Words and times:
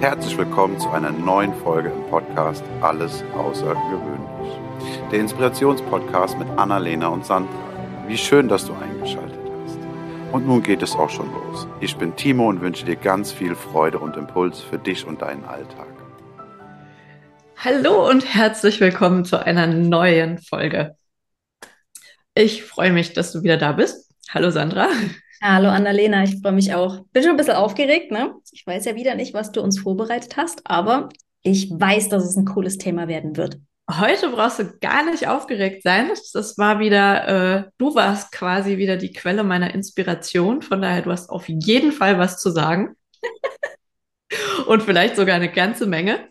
Herzlich 0.00 0.36
willkommen 0.36 0.78
zu 0.78 0.90
einer 0.90 1.10
neuen 1.10 1.54
Folge 1.54 1.88
im 1.88 2.04
Podcast 2.10 2.62
Alles 2.82 3.24
Außergewöhnlich. 3.34 4.60
Der 5.10 5.20
Inspirationspodcast 5.20 6.38
mit 6.38 6.46
Annalena 6.58 7.08
und 7.08 7.24
Sandra. 7.24 7.50
Wie 8.06 8.18
schön, 8.18 8.46
dass 8.46 8.66
du 8.66 8.74
eingeschaltet 8.74 9.40
hast. 9.64 9.78
Und 10.32 10.46
nun 10.46 10.62
geht 10.62 10.82
es 10.82 10.94
auch 10.94 11.08
schon 11.08 11.32
los. 11.32 11.66
Ich 11.80 11.96
bin 11.96 12.14
Timo 12.14 12.46
und 12.50 12.60
wünsche 12.60 12.84
dir 12.84 12.96
ganz 12.96 13.32
viel 13.32 13.54
Freude 13.54 13.98
und 13.98 14.18
Impuls 14.18 14.60
für 14.60 14.78
dich 14.78 15.06
und 15.06 15.22
deinen 15.22 15.46
Alltag. 15.46 15.88
Hallo 17.56 18.06
und 18.06 18.34
herzlich 18.34 18.80
willkommen 18.80 19.24
zu 19.24 19.42
einer 19.42 19.66
neuen 19.66 20.36
Folge. 20.38 20.94
Ich 22.34 22.64
freue 22.64 22.92
mich, 22.92 23.14
dass 23.14 23.32
du 23.32 23.42
wieder 23.42 23.56
da 23.56 23.72
bist. 23.72 24.12
Hallo 24.28 24.50
Sandra. 24.50 24.88
Hallo 25.42 25.68
Annalena, 25.68 26.24
ich 26.24 26.40
freue 26.40 26.52
mich 26.52 26.74
auch. 26.74 27.04
Bin 27.12 27.22
schon 27.22 27.32
ein 27.32 27.36
bisschen 27.36 27.56
aufgeregt, 27.56 28.10
ne? 28.10 28.34
Ich 28.52 28.66
weiß 28.66 28.86
ja 28.86 28.94
wieder 28.94 29.14
nicht, 29.14 29.34
was 29.34 29.52
du 29.52 29.60
uns 29.60 29.78
vorbereitet 29.78 30.36
hast, 30.36 30.62
aber 30.64 31.10
ich 31.42 31.70
weiß, 31.70 32.08
dass 32.08 32.24
es 32.24 32.36
ein 32.36 32.46
cooles 32.46 32.78
Thema 32.78 33.06
werden 33.06 33.36
wird. 33.36 33.58
Heute 33.88 34.30
brauchst 34.30 34.58
du 34.58 34.78
gar 34.80 35.04
nicht 35.04 35.28
aufgeregt 35.28 35.82
sein. 35.82 36.10
Das 36.32 36.58
war 36.58 36.80
wieder, 36.80 37.28
äh, 37.28 37.70
du 37.78 37.94
warst 37.94 38.32
quasi 38.32 38.78
wieder 38.78 38.96
die 38.96 39.12
Quelle 39.12 39.44
meiner 39.44 39.74
Inspiration. 39.74 40.62
Von 40.62 40.82
daher, 40.82 41.02
du 41.02 41.12
hast 41.12 41.30
auf 41.30 41.48
jeden 41.48 41.92
Fall 41.92 42.18
was 42.18 42.40
zu 42.40 42.50
sagen. 42.50 42.96
Und 44.66 44.82
vielleicht 44.82 45.16
sogar 45.16 45.36
eine 45.36 45.52
ganze 45.52 45.86
Menge. 45.86 46.28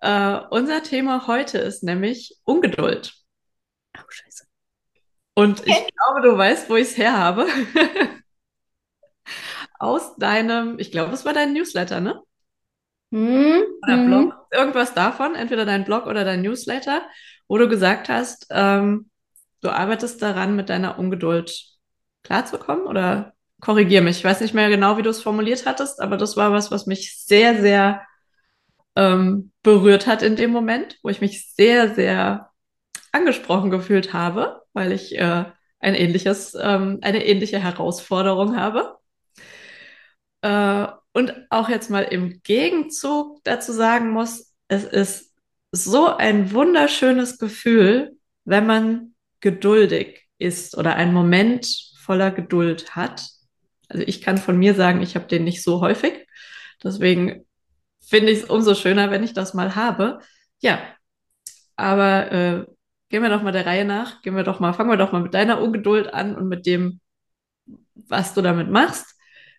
Äh, 0.00 0.38
unser 0.50 0.82
Thema 0.82 1.26
heute 1.26 1.58
ist 1.58 1.82
nämlich 1.82 2.38
Ungeduld. 2.44 3.12
Oh, 3.98 4.02
scheiße. 4.08 4.44
Und 5.34 5.66
ich 5.66 5.74
glaube, 6.06 6.22
du 6.22 6.38
weißt, 6.38 6.70
wo 6.70 6.76
ich 6.76 6.88
es 6.88 6.96
her 6.96 7.18
habe. 7.18 7.46
aus 9.78 10.16
deinem, 10.16 10.78
ich 10.78 10.90
glaube, 10.90 11.12
es 11.12 11.24
war 11.24 11.32
dein 11.32 11.52
Newsletter, 11.52 12.00
ne? 12.00 12.20
Hm, 13.12 13.62
oder 13.82 13.96
hm. 13.96 14.06
Blog, 14.06 14.46
irgendwas 14.50 14.94
davon, 14.94 15.34
entweder 15.34 15.64
dein 15.64 15.84
Blog 15.84 16.06
oder 16.06 16.24
dein 16.24 16.42
Newsletter, 16.42 17.02
wo 17.48 17.58
du 17.58 17.68
gesagt 17.68 18.08
hast, 18.08 18.46
ähm, 18.50 19.10
du 19.60 19.70
arbeitest 19.70 20.20
daran, 20.22 20.56
mit 20.56 20.68
deiner 20.68 20.98
Ungeduld 20.98 21.64
klarzukommen 22.22 22.86
oder 22.86 23.34
korrigier 23.60 24.02
mich. 24.02 24.18
Ich 24.18 24.24
weiß 24.24 24.40
nicht 24.40 24.54
mehr 24.54 24.68
genau, 24.68 24.98
wie 24.98 25.02
du 25.02 25.10
es 25.10 25.22
formuliert 25.22 25.66
hattest, 25.66 26.00
aber 26.00 26.16
das 26.16 26.36
war 26.36 26.52
was, 26.52 26.70
was 26.70 26.86
mich 26.86 27.16
sehr, 27.18 27.60
sehr 27.60 28.02
ähm, 28.96 29.52
berührt 29.62 30.06
hat 30.06 30.22
in 30.22 30.36
dem 30.36 30.50
Moment, 30.50 30.98
wo 31.02 31.08
ich 31.08 31.20
mich 31.20 31.52
sehr, 31.54 31.94
sehr 31.94 32.50
angesprochen 33.12 33.70
gefühlt 33.70 34.12
habe, 34.12 34.62
weil 34.72 34.92
ich 34.92 35.16
äh, 35.16 35.44
ein 35.78 35.94
ähnliches, 35.94 36.56
ähm, 36.60 36.98
eine 37.02 37.24
ähnliche 37.24 37.58
Herausforderung 37.58 38.56
habe. 38.56 38.95
Äh, 40.42 40.86
und 41.12 41.32
auch 41.48 41.68
jetzt 41.68 41.88
mal 41.88 42.02
im 42.02 42.42
Gegenzug 42.42 43.42
dazu 43.44 43.72
sagen 43.72 44.10
muss, 44.10 44.52
es 44.68 44.84
ist 44.84 45.34
so 45.72 46.14
ein 46.14 46.52
wunderschönes 46.52 47.38
Gefühl, 47.38 48.18
wenn 48.44 48.66
man 48.66 49.14
geduldig 49.40 50.28
ist 50.38 50.76
oder 50.76 50.96
einen 50.96 51.14
Moment 51.14 51.66
voller 52.02 52.30
Geduld 52.30 52.94
hat. 52.96 53.26
Also 53.88 54.04
ich 54.06 54.20
kann 54.20 54.38
von 54.38 54.58
mir 54.58 54.74
sagen, 54.74 55.00
ich 55.00 55.14
habe 55.14 55.26
den 55.26 55.44
nicht 55.44 55.62
so 55.62 55.80
häufig. 55.80 56.26
Deswegen 56.84 57.46
finde 58.00 58.30
ich 58.30 58.40
es 58.40 58.44
umso 58.44 58.74
schöner, 58.74 59.10
wenn 59.10 59.24
ich 59.24 59.32
das 59.32 59.54
mal 59.54 59.74
habe. 59.74 60.20
Ja, 60.60 60.80
aber 61.76 62.32
äh, 62.32 62.66
gehen 63.08 63.22
wir 63.22 63.30
doch 63.30 63.42
mal 63.42 63.52
der 63.52 63.66
Reihe 63.66 63.84
nach. 63.84 64.20
Gehen 64.20 64.36
wir 64.36 64.44
doch 64.44 64.60
mal, 64.60 64.74
fangen 64.74 64.90
wir 64.90 64.98
doch 64.98 65.12
mal 65.12 65.22
mit 65.22 65.32
deiner 65.32 65.62
Ungeduld 65.62 66.12
an 66.12 66.36
und 66.36 66.48
mit 66.48 66.66
dem, 66.66 67.00
was 67.94 68.34
du 68.34 68.42
damit 68.42 68.70
machst 68.70 69.15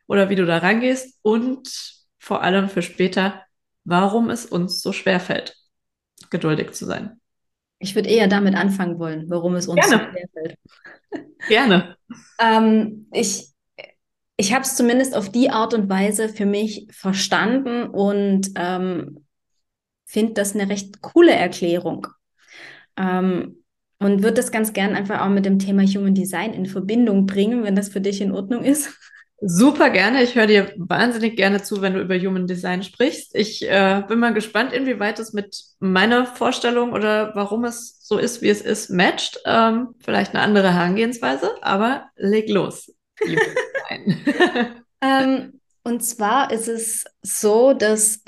oder 0.07 0.29
wie 0.29 0.35
du 0.35 0.45
da 0.45 0.57
rangehst 0.57 1.19
und 1.21 1.69
vor 2.17 2.41
allem 2.41 2.69
für 2.69 2.81
später, 2.81 3.43
warum 3.83 4.29
es 4.29 4.45
uns 4.45 4.81
so 4.81 4.91
schwer 4.91 5.19
fällt, 5.19 5.55
geduldig 6.29 6.71
zu 6.71 6.85
sein. 6.85 7.19
Ich 7.79 7.93
würde 7.93 8.09
eher 8.09 8.27
damit 8.27 8.55
anfangen 8.55 8.97
wollen, 8.97 9.29
warum 9.29 9.55
es 9.55 9.67
uns 9.67 9.87
Gerne. 9.87 10.05
so 10.05 10.11
schwer 10.11 10.27
fällt. 10.33 10.57
Gerne. 11.47 11.95
ähm, 12.39 13.07
ich 13.13 13.51
ich 14.37 14.53
habe 14.53 14.61
es 14.61 14.75
zumindest 14.75 15.15
auf 15.15 15.29
die 15.29 15.49
Art 15.49 15.73
und 15.73 15.89
Weise 15.89 16.29
für 16.29 16.45
mich 16.45 16.87
verstanden 16.91 17.87
und 17.87 18.51
ähm, 18.55 19.25
finde 20.05 20.33
das 20.33 20.53
eine 20.53 20.69
recht 20.69 21.01
coole 21.01 21.33
Erklärung. 21.33 22.07
Ähm, 22.95 23.63
und 23.99 24.21
würde 24.21 24.35
das 24.35 24.51
ganz 24.51 24.73
gern 24.73 24.93
einfach 24.93 25.21
auch 25.21 25.29
mit 25.29 25.45
dem 25.45 25.57
Thema 25.57 25.81
Human 25.83 26.13
Design 26.13 26.53
in 26.53 26.67
Verbindung 26.67 27.25
bringen, 27.25 27.63
wenn 27.63 27.75
das 27.75 27.89
für 27.89 27.99
dich 27.99 28.21
in 28.21 28.31
Ordnung 28.31 28.63
ist. 28.63 28.95
Super 29.39 29.91
gerne. 29.91 30.23
Ich 30.23 30.33
höre 30.33 30.47
dir 30.47 30.73
wahnsinnig 30.77 31.35
gerne 31.35 31.61
zu, 31.61 31.81
wenn 31.81 31.93
du 31.93 32.01
über 32.01 32.17
Human 32.17 32.47
Design 32.47 32.81
sprichst. 32.81 33.35
Ich 33.35 33.67
äh, 33.69 34.01
bin 34.07 34.17
mal 34.17 34.33
gespannt, 34.33 34.73
inwieweit 34.73 35.19
es 35.19 35.31
mit 35.31 35.63
meiner 35.79 36.25
Vorstellung 36.25 36.93
oder 36.93 37.35
warum 37.35 37.63
es 37.65 37.99
so 38.01 38.17
ist, 38.17 38.41
wie 38.41 38.49
es 38.49 38.61
ist, 38.61 38.89
matcht. 38.89 39.39
Ähm, 39.45 39.89
vielleicht 39.99 40.33
eine 40.33 40.43
andere 40.43 40.73
Herangehensweise, 40.73 41.51
aber 41.61 42.09
leg 42.15 42.49
los. 42.49 42.91
ähm, 45.01 45.59
und 45.83 46.03
zwar 46.03 46.51
ist 46.51 46.67
es 46.67 47.05
so, 47.21 47.73
dass 47.73 48.23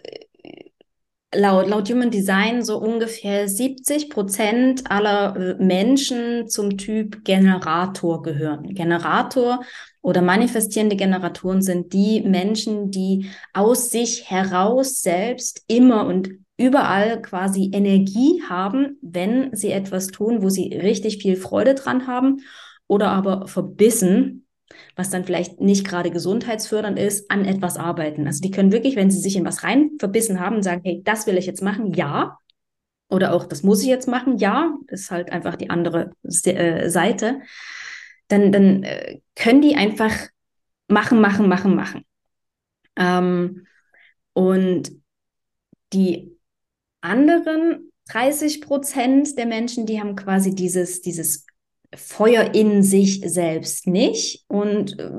laut, 1.33 1.67
laut 1.67 1.89
Human 1.89 2.11
Design 2.11 2.63
so 2.63 2.77
ungefähr 2.77 3.47
70 3.47 4.09
Prozent 4.09 4.89
aller 4.91 5.35
äh, 5.35 5.63
Menschen 5.63 6.47
zum 6.47 6.77
Typ 6.77 7.23
Generator 7.23 8.21
gehören. 8.21 8.73
Generator 8.73 9.61
oder 10.01 10.21
manifestierende 10.21 10.95
Generatoren 10.95 11.61
sind 11.61 11.93
die 11.93 12.21
Menschen, 12.21 12.91
die 12.91 13.29
aus 13.53 13.89
sich 13.89 14.29
heraus 14.29 15.01
selbst 15.01 15.63
immer 15.67 16.05
und 16.05 16.29
überall 16.57 17.21
quasi 17.21 17.69
Energie 17.73 18.41
haben, 18.47 18.97
wenn 19.01 19.55
sie 19.55 19.71
etwas 19.71 20.07
tun, 20.07 20.41
wo 20.41 20.49
sie 20.49 20.73
richtig 20.73 21.21
viel 21.21 21.35
Freude 21.35 21.75
dran 21.75 22.07
haben 22.07 22.41
oder 22.87 23.09
aber 23.09 23.47
verbissen 23.47 24.45
was 24.95 25.09
dann 25.09 25.23
vielleicht 25.23 25.59
nicht 25.61 25.87
gerade 25.87 26.11
gesundheitsfördernd 26.11 26.99
ist, 26.99 27.29
an 27.31 27.45
etwas 27.45 27.77
arbeiten. 27.77 28.27
Also 28.27 28.41
die 28.41 28.51
können 28.51 28.71
wirklich, 28.71 28.95
wenn 28.95 29.11
sie 29.11 29.19
sich 29.19 29.35
in 29.35 29.45
was 29.45 29.63
rein 29.63 29.91
verbissen 29.99 30.39
haben, 30.39 30.61
sagen, 30.61 30.81
hey, 30.83 31.01
das 31.03 31.27
will 31.27 31.37
ich 31.37 31.45
jetzt 31.45 31.61
machen, 31.61 31.93
ja. 31.93 32.37
Oder 33.09 33.33
auch, 33.33 33.45
das 33.45 33.63
muss 33.63 33.81
ich 33.81 33.87
jetzt 33.87 34.07
machen, 34.07 34.37
ja. 34.37 34.75
Ist 34.87 35.11
halt 35.11 35.31
einfach 35.31 35.55
die 35.55 35.69
andere 35.69 36.11
äh, 36.23 36.89
Seite. 36.89 37.41
Dann, 38.29 38.51
dann 38.51 38.83
äh, 38.83 39.19
können 39.35 39.61
die 39.61 39.75
einfach 39.75 40.13
machen, 40.87 41.21
machen, 41.21 41.47
machen, 41.47 41.75
machen. 41.75 42.05
Ähm, 42.95 43.67
und 44.33 44.91
die 45.93 46.37
anderen 47.01 47.91
30 48.09 48.61
Prozent 48.61 49.37
der 49.37 49.45
Menschen, 49.45 49.85
die 49.85 49.99
haben 49.99 50.15
quasi 50.15 50.53
dieses, 50.55 51.01
dieses 51.01 51.45
Feuer 51.95 52.53
in 52.53 52.83
sich 52.83 53.21
selbst 53.25 53.87
nicht 53.87 54.45
und 54.47 54.99
äh, 54.99 55.09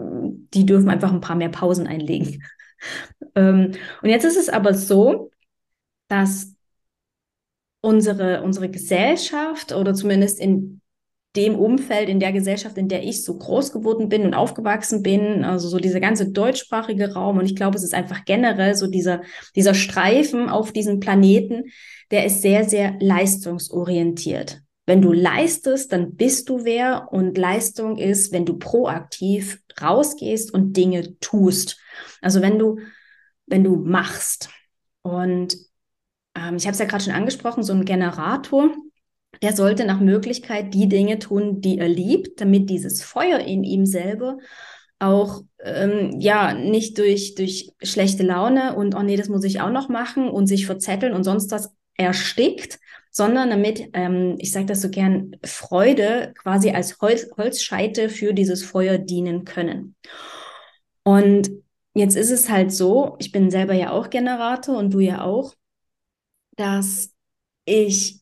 die 0.55 0.67
dürfen 0.67 0.89
einfach 0.89 1.13
ein 1.13 1.21
paar 1.21 1.37
mehr 1.37 1.49
Pausen 1.49 1.87
einlegen. 1.87 2.43
ähm, 3.35 3.73
und 4.03 4.09
jetzt 4.09 4.25
ist 4.25 4.37
es 4.37 4.49
aber 4.49 4.75
so, 4.75 5.31
dass 6.09 6.55
unsere, 7.81 8.43
unsere 8.43 8.69
Gesellschaft 8.71 9.73
oder 9.73 9.95
zumindest 9.95 10.39
in 10.39 10.80
dem 11.37 11.55
Umfeld, 11.55 12.09
in 12.09 12.19
der 12.19 12.33
Gesellschaft, 12.33 12.77
in 12.77 12.89
der 12.89 13.05
ich 13.05 13.25
so 13.25 13.39
groß 13.39 13.73
geworden 13.73 14.09
bin 14.09 14.23
und 14.23 14.35
aufgewachsen 14.35 15.03
bin, 15.03 15.45
also 15.45 15.69
so 15.69 15.79
dieser 15.79 16.01
ganze 16.01 16.31
deutschsprachige 16.31 17.15
Raum 17.15 17.39
und 17.39 17.45
ich 17.45 17.55
glaube, 17.55 17.77
es 17.77 17.85
ist 17.85 17.95
einfach 17.95 18.25
generell 18.25 18.75
so 18.75 18.89
dieser, 18.89 19.23
dieser 19.55 19.75
Streifen 19.75 20.49
auf 20.49 20.73
diesem 20.73 20.99
Planeten, 20.99 21.71
der 22.11 22.27
ist 22.27 22.43
sehr, 22.43 22.69
sehr 22.69 22.97
leistungsorientiert. 23.01 24.61
Wenn 24.87 25.03
du 25.03 25.13
leistest, 25.13 25.93
dann 25.93 26.17
bist 26.17 26.49
du 26.49 26.65
wer 26.65 27.13
und 27.13 27.39
Leistung 27.39 27.97
ist, 27.97 28.33
wenn 28.33 28.45
du 28.45 28.59
proaktiv 28.59 29.61
rausgehst 29.81 30.53
und 30.53 30.77
Dinge 30.77 31.17
tust. 31.21 31.79
Also 32.21 32.43
wenn 32.43 32.59
du, 32.59 32.81
wenn 33.47 33.63
du 33.63 33.77
machst. 33.77 34.51
Und 35.03 35.57
ähm, 36.35 36.57
ich 36.57 36.65
habe 36.65 36.73
es 36.73 36.81
ja 36.81 36.87
gerade 36.87 37.05
schon 37.05 37.13
angesprochen, 37.13 37.63
so 37.63 37.73
ein 37.73 37.85
Generator, 37.85 38.71
der 39.43 39.55
sollte 39.55 39.85
nach 39.85 40.01
Möglichkeit 40.01 40.75
die 40.75 40.89
Dinge 40.89 41.19
tun, 41.19 41.61
die 41.61 41.79
er 41.79 41.89
liebt, 41.89 42.41
damit 42.41 42.69
dieses 42.69 43.03
Feuer 43.03 43.39
in 43.39 43.65
ihm 43.65 43.87
selber 43.87 44.39
auch 44.99 45.43
ähm, 45.61 46.21
ja 46.21 46.53
nicht 46.53 46.99
durch 46.99 47.35
durch 47.35 47.73
schlechte 47.83 48.23
Laune 48.23 48.77
und 48.77 48.95
oh 48.95 49.03
nee, 49.03 49.17
das 49.17 49.29
muss 49.29 49.45
ich 49.45 49.61
auch 49.61 49.71
noch 49.71 49.89
machen 49.89 50.29
und 50.29 50.47
sich 50.47 50.67
verzetteln 50.67 51.15
und 51.15 51.25
sonst 51.25 51.51
was 51.51 51.75
erstickt, 51.97 52.79
sondern 53.11 53.51
damit, 53.51 53.91
ähm, 53.93 54.37
ich 54.39 54.53
sage 54.53 54.67
das 54.67 54.81
so 54.81 54.89
gern, 54.91 55.37
Freude 55.45 56.33
quasi 56.39 56.71
als 56.71 57.01
Holz, 57.01 57.29
Holzscheite 57.37 58.09
für 58.09 58.33
dieses 58.33 58.65
Feuer 58.65 58.99
dienen 58.99 59.45
können. 59.45 59.97
Und 61.03 61.51
jetzt 61.95 62.17
ist 62.17 62.31
es 62.31 62.49
halt 62.49 62.73
so, 62.73 63.17
ich 63.19 63.33
bin 63.33 63.51
selber 63.51 63.75
ja 63.75 63.91
auch 63.91 64.11
Generator 64.11 64.79
und 64.79 64.95
du 64.95 65.01
ja 65.01 65.23
auch, 65.25 65.55
dass 66.57 67.13
ich 67.65 68.20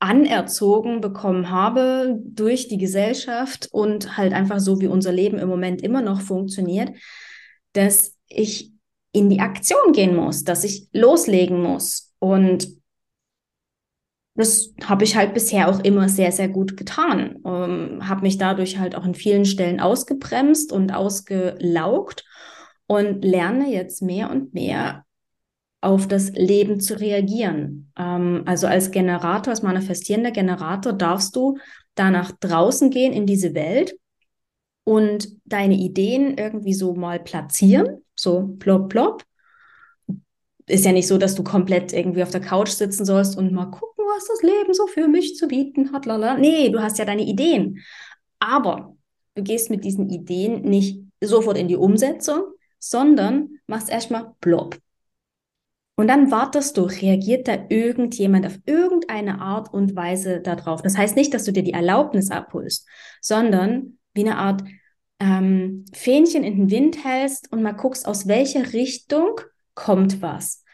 anerzogen 0.00 1.00
bekommen 1.00 1.50
habe 1.50 2.18
durch 2.24 2.68
die 2.68 2.78
Gesellschaft 2.78 3.68
und 3.70 4.16
halt 4.16 4.32
einfach 4.32 4.58
so, 4.58 4.80
wie 4.80 4.86
unser 4.86 5.12
Leben 5.12 5.38
im 5.38 5.48
Moment 5.48 5.82
immer 5.82 6.02
noch 6.02 6.22
funktioniert, 6.22 6.90
dass 7.74 8.16
ich 8.26 8.72
in 9.12 9.28
die 9.28 9.40
Aktion 9.40 9.92
gehen 9.92 10.16
muss, 10.16 10.44
dass 10.44 10.64
ich 10.64 10.88
loslegen 10.92 11.62
muss. 11.62 12.14
Und 12.18 12.68
das 14.34 14.72
habe 14.84 15.04
ich 15.04 15.16
halt 15.16 15.34
bisher 15.34 15.68
auch 15.68 15.80
immer 15.80 16.08
sehr, 16.08 16.32
sehr 16.32 16.48
gut 16.48 16.76
getan. 16.76 17.36
Ähm, 17.44 18.08
habe 18.08 18.22
mich 18.22 18.38
dadurch 18.38 18.78
halt 18.78 18.94
auch 18.94 19.04
in 19.04 19.14
vielen 19.14 19.44
Stellen 19.44 19.80
ausgebremst 19.80 20.72
und 20.72 20.92
ausgelaugt 20.94 22.24
und 22.86 23.22
lerne 23.22 23.70
jetzt 23.70 24.00
mehr 24.00 24.30
und 24.30 24.54
mehr 24.54 25.04
auf 25.80 26.06
das 26.06 26.30
Leben 26.32 26.80
zu 26.80 26.98
reagieren. 26.98 27.92
Ähm, 27.98 28.42
also 28.46 28.66
als 28.66 28.90
Generator, 28.90 29.50
als 29.52 29.62
manifestierender 29.62 30.30
Generator 30.30 30.92
darfst 30.92 31.34
du 31.36 31.58
da 31.94 32.10
nach 32.10 32.32
draußen 32.32 32.90
gehen 32.90 33.12
in 33.12 33.26
diese 33.26 33.54
Welt 33.54 33.94
und 34.84 35.28
deine 35.44 35.74
Ideen 35.74 36.36
irgendwie 36.36 36.74
so 36.74 36.94
mal 36.94 37.20
platzieren, 37.20 38.04
so 38.14 38.56
plopp, 38.58 38.90
plopp. 38.90 39.24
Ist 40.66 40.84
ja 40.84 40.92
nicht 40.92 41.08
so, 41.08 41.18
dass 41.18 41.34
du 41.34 41.42
komplett 41.42 41.92
irgendwie 41.92 42.22
auf 42.22 42.30
der 42.30 42.40
Couch 42.40 42.70
sitzen 42.70 43.04
sollst 43.04 43.36
und 43.36 43.52
mal 43.52 43.66
gucken, 43.66 44.04
was 44.16 44.26
das 44.28 44.42
Leben 44.42 44.72
so 44.72 44.86
für 44.86 45.08
mich 45.08 45.36
zu 45.36 45.48
bieten 45.48 45.92
hat. 45.92 46.06
Lala. 46.06 46.36
Nee, 46.36 46.70
du 46.70 46.80
hast 46.80 46.98
ja 46.98 47.04
deine 47.04 47.22
Ideen. 47.22 47.80
Aber 48.38 48.96
du 49.34 49.42
gehst 49.42 49.70
mit 49.70 49.84
diesen 49.84 50.08
Ideen 50.10 50.62
nicht 50.62 51.00
sofort 51.20 51.58
in 51.58 51.68
die 51.68 51.76
Umsetzung, 51.76 52.42
sondern 52.78 53.58
machst 53.66 53.90
erstmal 53.90 54.32
plopp. 54.40 54.78
Und 56.00 56.08
dann 56.08 56.30
wartest 56.30 56.78
du, 56.78 56.84
reagiert 56.84 57.46
da 57.46 57.58
irgendjemand 57.68 58.46
auf 58.46 58.58
irgendeine 58.64 59.42
Art 59.42 59.70
und 59.74 59.94
Weise 59.94 60.40
darauf. 60.40 60.80
Das 60.80 60.96
heißt 60.96 61.14
nicht, 61.14 61.34
dass 61.34 61.44
du 61.44 61.52
dir 61.52 61.62
die 61.62 61.74
Erlaubnis 61.74 62.30
abholst, 62.30 62.88
sondern 63.20 63.98
wie 64.14 64.22
eine 64.22 64.38
Art 64.38 64.64
ähm, 65.18 65.84
Fähnchen 65.92 66.42
in 66.42 66.56
den 66.56 66.70
Wind 66.70 67.04
hältst 67.04 67.52
und 67.52 67.60
mal 67.60 67.72
guckst, 67.72 68.08
aus 68.08 68.26
welcher 68.26 68.72
Richtung 68.72 69.42
kommt 69.74 70.22
was. 70.22 70.64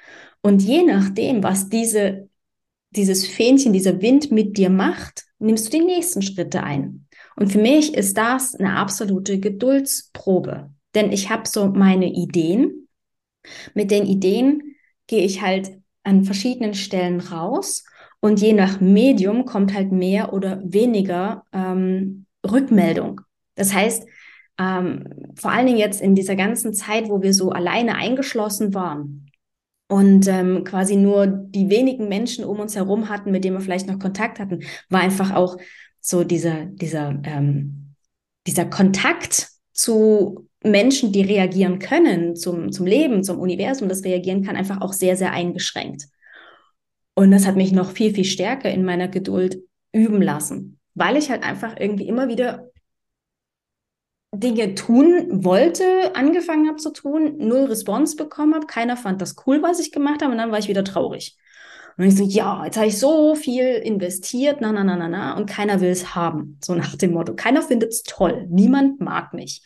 Und 0.43 0.63
je 0.63 0.85
nachdem, 0.85 1.43
was 1.43 1.69
diese, 1.69 2.29
dieses 2.91 3.27
Fähnchen, 3.27 3.73
dieser 3.73 4.01
Wind 4.01 4.31
mit 4.31 4.57
dir 4.57 4.71
macht, 4.71 5.25
nimmst 5.41 5.67
du 5.67 5.79
die 5.79 5.85
nächsten 5.85 6.23
Schritte 6.23 6.63
ein. 6.63 7.09
Und 7.35 7.51
für 7.51 7.61
mich 7.61 7.95
ist 7.95 8.17
das 8.17 8.55
eine 8.55 8.77
absolute 8.77 9.41
Geduldsprobe. 9.41 10.71
Denn 10.95 11.11
ich 11.11 11.31
habe 11.31 11.49
so 11.49 11.67
meine 11.67 12.13
Ideen. 12.13 12.87
Mit 13.75 13.91
den 13.91 14.07
Ideen 14.07 14.66
gehe 15.07 15.25
ich 15.25 15.43
halt 15.43 15.73
an 16.03 16.25
verschiedenen 16.25 16.75
Stellen 16.75 17.21
raus 17.21 17.85
und 18.21 18.41
je 18.41 18.53
nach 18.53 18.81
Medium 18.81 19.45
kommt 19.45 19.75
halt 19.75 19.93
mehr 19.93 20.33
oder 20.33 20.61
weniger 20.65 21.45
ähm, 21.53 22.27
Rückmeldung. 22.45 23.21
Das 23.55 23.73
heißt, 23.73 24.07
ähm, 24.59 25.33
vor 25.35 25.51
allen 25.51 25.67
Dingen 25.67 25.79
jetzt 25.79 26.01
in 26.01 26.15
dieser 26.15 26.37
ganzen 26.37 26.73
Zeit, 26.75 27.09
wo 27.09 27.23
wir 27.23 27.35
so 27.35 27.51
alleine 27.51 27.97
eingeschlossen 27.97 28.75
waren 28.75 29.31
und 29.89 30.27
ähm, 30.29 30.65
quasi 30.65 30.97
nur 30.97 31.27
die 31.27 31.69
wenigen 31.69 32.09
Menschen 32.09 32.45
um 32.45 32.61
uns 32.61 32.75
herum 32.75 33.09
hatten, 33.09 33.31
mit 33.31 33.45
denen 33.45 33.57
wir 33.57 33.61
vielleicht 33.61 33.87
noch 33.87 33.99
Kontakt 33.99 34.39
hatten, 34.39 34.61
war 34.89 35.01
einfach 35.01 35.35
auch 35.35 35.57
so 36.01 36.25
dieser, 36.25 36.67
dieser, 36.67 37.21
ähm, 37.25 37.95
dieser 38.47 38.65
Kontakt 38.65 39.49
zu 39.73 40.46
Menschen, 40.63 41.13
die 41.13 41.23
reagieren 41.23 41.79
können, 41.79 42.37
zum, 42.37 42.73
zum 42.73 42.87
Leben, 42.87 43.23
zum 43.23 43.39
Universum, 43.39 43.89
das 43.89 44.05
reagieren 44.05 44.43
kann, 44.45 44.57
einfach 44.57 44.81
auch 44.81 44.93
sehr, 44.93 45.17
sehr 45.17 45.33
eingeschränkt. 45.33 46.07
Und 47.15 47.31
das 47.31 47.47
hat 47.47 47.57
mich 47.57 47.73
noch 47.73 47.91
viel, 47.91 48.15
viel 48.15 48.25
stärker 48.25 48.71
in 48.71 48.85
meiner 48.85 49.09
Geduld 49.09 49.63
üben 49.93 50.21
lassen, 50.21 50.79
weil 50.95 51.17
ich 51.17 51.31
halt 51.31 51.43
einfach 51.43 51.77
irgendwie 51.79 52.09
immer 52.09 52.29
wieder 52.29 52.71
Dinge 54.35 54.75
tun 54.75 55.45
wollte, 55.45 56.15
angefangen 56.15 56.69
habe 56.69 56.77
zu 56.77 56.93
tun, 56.93 57.37
null 57.39 57.65
Response 57.65 58.17
bekommen 58.17 58.55
habe, 58.55 58.67
keiner 58.67 58.97
fand 58.97 59.23
das 59.23 59.37
cool, 59.47 59.63
was 59.63 59.81
ich 59.81 59.93
gemacht 59.93 60.23
habe 60.23 60.33
und 60.33 60.39
dann 60.39 60.51
war 60.51 60.59
ich 60.59 60.69
wieder 60.69 60.85
traurig. 60.85 61.39
Und 61.97 62.05
ich 62.05 62.17
so, 62.17 62.25
ja, 62.25 62.67
jetzt 62.67 62.77
habe 62.77 62.89
ich 62.89 62.99
so 62.99 63.35
viel 63.35 63.65
investiert, 63.65 64.61
na, 64.61 64.71
na, 64.71 64.85
na, 64.85 64.97
na, 64.97 65.09
na, 65.09 65.37
und 65.37 65.47
keiner 65.47 65.81
will 65.81 65.89
es 65.89 66.15
haben. 66.15 66.59
So 66.63 66.75
nach 66.75 66.95
dem 66.97 67.13
Motto, 67.13 67.35
keiner 67.35 67.63
findet 67.63 67.93
es 67.93 68.03
toll, 68.03 68.47
niemand 68.51 69.01
mag 69.01 69.33
mich. 69.33 69.63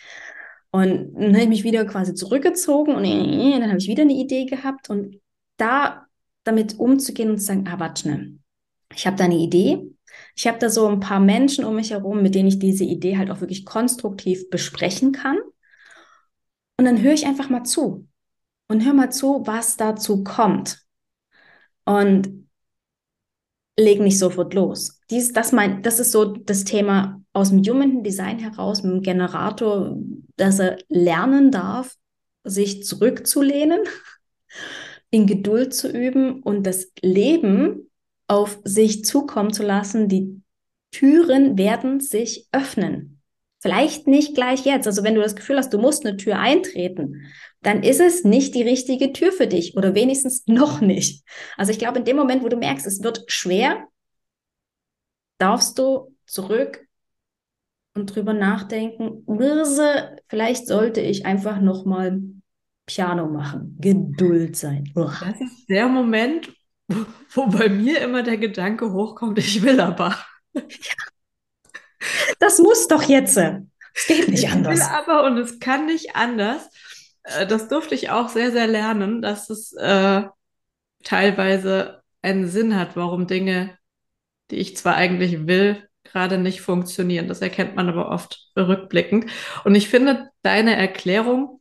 Und 0.72 1.14
dann 1.14 1.34
habe 1.34 1.42
ich 1.42 1.48
mich 1.48 1.64
wieder 1.64 1.84
quasi 1.84 2.14
zurückgezogen 2.14 2.94
und 2.94 3.02
dann 3.02 3.68
habe 3.68 3.78
ich 3.78 3.88
wieder 3.88 4.02
eine 4.02 4.12
Idee 4.12 4.44
gehabt 4.44 4.88
und 4.88 5.20
da 5.56 6.06
damit 6.44 6.78
umzugehen 6.78 7.30
und 7.30 7.38
zu 7.38 7.46
sagen, 7.46 7.66
ah, 7.68 7.78
warte 7.78 8.02
schnell, 8.02 8.38
ich 8.94 9.06
habe 9.06 9.16
da 9.16 9.24
eine 9.24 9.36
Idee, 9.36 9.90
ich 10.36 10.46
habe 10.46 10.58
da 10.58 10.70
so 10.70 10.86
ein 10.86 11.00
paar 11.00 11.20
Menschen 11.20 11.64
um 11.64 11.74
mich 11.74 11.90
herum, 11.90 12.22
mit 12.22 12.34
denen 12.34 12.48
ich 12.48 12.58
diese 12.58 12.84
Idee 12.84 13.18
halt 13.18 13.30
auch 13.30 13.40
wirklich 13.40 13.64
konstruktiv 13.64 14.48
besprechen 14.50 15.12
kann. 15.12 15.38
Und 16.76 16.84
dann 16.84 17.02
höre 17.02 17.12
ich 17.12 17.26
einfach 17.26 17.50
mal 17.50 17.64
zu 17.64 18.08
und 18.68 18.84
hör 18.84 18.94
mal 18.94 19.10
zu, 19.10 19.42
was 19.46 19.76
dazu 19.76 20.24
kommt. 20.24 20.78
Und 21.84 22.48
leg 23.76 24.00
nicht 24.00 24.18
sofort 24.18 24.54
los. 24.54 25.00
Dies, 25.10 25.32
das, 25.32 25.52
mein, 25.52 25.82
das 25.82 25.98
ist 26.00 26.12
so 26.12 26.24
das 26.24 26.64
Thema 26.64 27.19
aus 27.32 27.50
dem 27.50 27.62
Human 27.62 28.02
Design 28.02 28.38
heraus, 28.38 28.82
mit 28.82 28.92
dem 28.92 29.02
Generator, 29.02 29.96
dass 30.36 30.58
er 30.58 30.78
lernen 30.88 31.50
darf, 31.50 31.96
sich 32.44 32.84
zurückzulehnen, 32.84 33.80
in 35.10 35.26
Geduld 35.26 35.74
zu 35.74 35.88
üben 35.90 36.42
und 36.42 36.64
das 36.66 36.92
Leben 37.02 37.90
auf 38.28 38.60
sich 38.64 39.04
zukommen 39.04 39.52
zu 39.52 39.62
lassen. 39.62 40.08
Die 40.08 40.40
Türen 40.92 41.58
werden 41.58 42.00
sich 42.00 42.46
öffnen. 42.52 43.20
Vielleicht 43.60 44.06
nicht 44.06 44.34
gleich 44.34 44.64
jetzt. 44.64 44.86
Also 44.86 45.02
wenn 45.02 45.14
du 45.14 45.20
das 45.20 45.36
Gefühl 45.36 45.58
hast, 45.58 45.72
du 45.74 45.78
musst 45.78 46.06
eine 46.06 46.16
Tür 46.16 46.38
eintreten, 46.38 47.26
dann 47.60 47.82
ist 47.82 48.00
es 48.00 48.24
nicht 48.24 48.54
die 48.54 48.62
richtige 48.62 49.12
Tür 49.12 49.32
für 49.32 49.46
dich 49.46 49.76
oder 49.76 49.94
wenigstens 49.94 50.44
noch 50.46 50.80
nicht. 50.80 51.24
Also 51.56 51.72
ich 51.72 51.78
glaube, 51.78 51.98
in 51.98 52.04
dem 52.04 52.16
Moment, 52.16 52.42
wo 52.42 52.48
du 52.48 52.56
merkst, 52.56 52.86
es 52.86 53.02
wird 53.02 53.24
schwer, 53.26 53.86
darfst 55.38 55.78
du 55.78 56.16
zurück 56.26 56.86
und 57.94 58.14
drüber 58.14 58.32
nachdenken, 58.32 59.24
vielleicht 60.28 60.66
sollte 60.66 61.00
ich 61.00 61.26
einfach 61.26 61.60
noch 61.60 61.84
mal 61.84 62.20
Piano 62.86 63.26
machen, 63.28 63.76
Geduld 63.80 64.56
sein. 64.56 64.90
Uah. 64.94 65.14
Das 65.20 65.40
ist 65.40 65.68
der 65.68 65.88
Moment, 65.88 66.52
wo 67.34 67.46
bei 67.46 67.68
mir 67.68 68.00
immer 68.00 68.22
der 68.22 68.36
Gedanke 68.36 68.92
hochkommt, 68.92 69.38
ich 69.38 69.62
will 69.62 69.80
aber. 69.80 70.16
Ja. 70.54 70.62
Das 72.38 72.58
muss 72.58 72.88
doch 72.88 73.02
jetzt. 73.02 73.36
Es 73.36 74.06
geht 74.06 74.28
nicht 74.28 74.44
ich 74.44 74.50
anders. 74.50 74.78
Ich 74.78 74.80
will 74.80 74.90
aber 74.90 75.24
und 75.24 75.36
es 75.36 75.60
kann 75.60 75.84
nicht 75.84 76.16
anders. 76.16 76.70
Äh, 77.24 77.46
das 77.46 77.68
durfte 77.68 77.94
ich 77.94 78.08
auch 78.08 78.30
sehr, 78.30 78.52
sehr 78.52 78.66
lernen, 78.66 79.20
dass 79.20 79.50
es 79.50 79.74
äh, 79.74 80.22
teilweise 81.04 82.02
einen 82.22 82.48
Sinn 82.48 82.76
hat, 82.76 82.96
warum 82.96 83.26
Dinge, 83.26 83.76
die 84.50 84.56
ich 84.56 84.78
zwar 84.78 84.94
eigentlich 84.94 85.46
will, 85.46 85.86
gerade 86.10 86.38
nicht 86.38 86.60
funktionieren. 86.60 87.28
Das 87.28 87.40
erkennt 87.40 87.76
man 87.76 87.88
aber 87.88 88.10
oft 88.10 88.50
rückblickend. 88.56 89.26
Und 89.64 89.74
ich 89.74 89.88
finde, 89.88 90.30
deine 90.42 90.76
Erklärung 90.76 91.60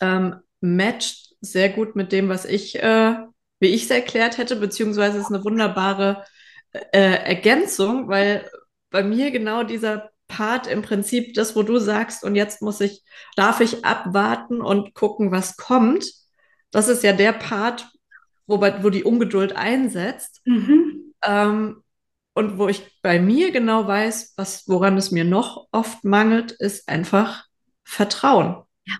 ähm, 0.00 0.36
matcht 0.60 1.34
sehr 1.40 1.70
gut 1.70 1.96
mit 1.96 2.12
dem, 2.12 2.28
was 2.28 2.44
ich 2.44 2.82
äh, 2.82 3.16
wie 3.60 3.68
ich 3.68 3.84
es 3.84 3.90
erklärt 3.90 4.38
hätte, 4.38 4.56
beziehungsweise 4.56 5.18
ist 5.18 5.30
eine 5.30 5.44
wunderbare 5.44 6.24
äh, 6.72 6.98
Ergänzung, 6.98 8.08
weil 8.08 8.50
bei 8.90 9.04
mir 9.04 9.30
genau 9.30 9.62
dieser 9.62 10.10
Part 10.26 10.66
im 10.66 10.82
Prinzip 10.82 11.34
das, 11.34 11.54
wo 11.54 11.62
du 11.62 11.78
sagst, 11.78 12.24
und 12.24 12.34
jetzt 12.34 12.62
muss 12.62 12.80
ich, 12.80 13.02
darf 13.36 13.60
ich 13.60 13.84
abwarten 13.84 14.60
und 14.60 14.94
gucken, 14.94 15.30
was 15.30 15.56
kommt. 15.56 16.06
Das 16.70 16.88
ist 16.88 17.02
ja 17.02 17.12
der 17.12 17.32
Part, 17.32 17.88
wo, 18.46 18.60
wo 18.60 18.90
die 18.90 19.04
Ungeduld 19.04 19.54
einsetzt. 19.54 20.40
Mhm. 20.44 21.12
Ähm, 21.22 21.82
und 22.40 22.58
wo 22.58 22.68
ich 22.68 22.82
bei 23.02 23.20
mir 23.20 23.52
genau 23.52 23.86
weiß, 23.86 24.32
was, 24.36 24.66
woran 24.66 24.96
es 24.96 25.10
mir 25.10 25.24
noch 25.24 25.68
oft 25.72 26.04
mangelt, 26.04 26.52
ist 26.52 26.88
einfach 26.88 27.44
Vertrauen. 27.84 28.64
Ja. 28.86 28.96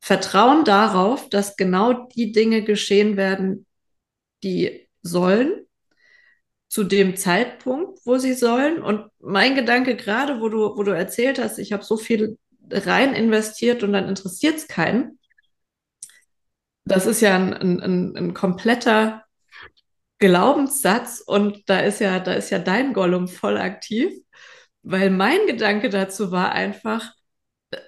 Vertrauen 0.00 0.64
darauf, 0.64 1.28
dass 1.28 1.56
genau 1.56 1.92
die 2.08 2.32
Dinge 2.32 2.64
geschehen 2.64 3.16
werden, 3.16 3.66
die 4.42 4.88
sollen, 5.02 5.66
zu 6.68 6.84
dem 6.84 7.16
Zeitpunkt, 7.16 7.98
wo 8.06 8.16
sie 8.16 8.32
sollen. 8.32 8.82
Und 8.82 9.10
mein 9.18 9.56
Gedanke 9.56 9.94
gerade, 9.96 10.40
wo 10.40 10.48
du, 10.48 10.76
wo 10.76 10.82
du 10.82 10.92
erzählt 10.92 11.38
hast, 11.38 11.58
ich 11.58 11.72
habe 11.72 11.84
so 11.84 11.98
viel 11.98 12.38
rein 12.70 13.12
investiert 13.12 13.82
und 13.82 13.92
dann 13.92 14.08
interessiert 14.08 14.56
es 14.56 14.68
keinen. 14.68 15.18
Das 16.84 17.06
ist 17.06 17.20
ja 17.20 17.36
ein, 17.36 17.52
ein, 17.52 18.16
ein, 18.16 18.34
kompletter 18.34 19.24
Glaubenssatz 20.20 21.22
und 21.26 21.68
da 21.68 21.80
ist 21.80 22.00
ja, 22.00 22.20
da 22.20 22.34
ist 22.34 22.50
ja 22.50 22.58
dein 22.58 22.92
Gollum 22.92 23.26
voll 23.26 23.56
aktiv, 23.56 24.12
weil 24.82 25.10
mein 25.10 25.46
Gedanke 25.46 25.88
dazu 25.88 26.30
war 26.30 26.52
einfach, 26.52 27.12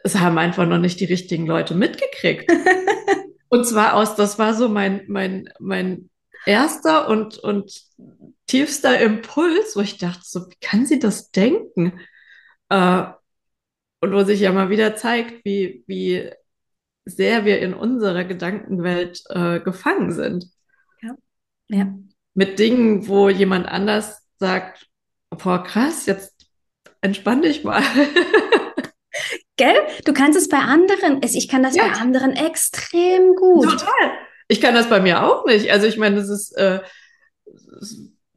es 0.02 0.18
haben 0.18 0.38
einfach 0.38 0.66
noch 0.66 0.78
nicht 0.78 0.98
die 1.00 1.04
richtigen 1.04 1.46
Leute 1.46 1.74
mitgekriegt. 1.74 2.50
und 3.48 3.66
zwar 3.66 3.94
aus, 3.94 4.16
das 4.16 4.38
war 4.38 4.54
so 4.54 4.68
mein, 4.68 5.04
mein, 5.08 5.48
mein 5.60 6.10
erster 6.46 7.08
und, 7.08 7.38
und 7.38 7.82
tiefster 8.46 8.98
Impuls, 8.98 9.76
wo 9.76 9.80
ich 9.80 9.98
dachte, 9.98 10.22
so, 10.24 10.48
wie 10.48 10.56
kann 10.60 10.86
sie 10.86 10.98
das 10.98 11.30
denken? 11.30 12.00
Äh, 12.70 13.04
und 14.00 14.12
wo 14.12 14.24
sich 14.24 14.40
ja 14.40 14.52
mal 14.52 14.70
wieder 14.70 14.96
zeigt, 14.96 15.44
wie, 15.44 15.84
wie 15.86 16.30
sehr 17.04 17.44
wir 17.44 17.60
in 17.60 17.74
unserer 17.74 18.24
Gedankenwelt 18.24 19.22
äh, 19.28 19.60
gefangen 19.60 20.12
sind. 20.12 20.46
Ja. 21.02 21.14
ja. 21.68 21.94
Mit 22.34 22.58
Dingen, 22.58 23.08
wo 23.08 23.28
jemand 23.28 23.66
anders 23.66 24.22
sagt, 24.38 24.88
boah, 25.30 25.62
krass, 25.62 26.06
jetzt 26.06 26.46
entspann 27.00 27.42
dich 27.42 27.64
mal. 27.64 27.82
Gell? 29.56 29.76
Du 30.04 30.12
kannst 30.12 30.38
es 30.38 30.48
bei 30.48 30.58
anderen. 30.58 31.20
Ich 31.22 31.48
kann 31.48 31.62
das 31.62 31.76
ja. 31.76 31.86
bei 31.86 31.92
anderen 32.00 32.32
extrem 32.32 33.34
gut. 33.34 33.70
Total. 33.70 34.12
Ich 34.48 34.60
kann 34.60 34.74
das 34.74 34.88
bei 34.88 35.00
mir 35.00 35.22
auch 35.22 35.46
nicht. 35.46 35.70
Also 35.70 35.86
ich 35.86 35.98
meine, 35.98 36.16
das 36.16 36.28
ist, 36.28 36.52
äh, 36.52 36.80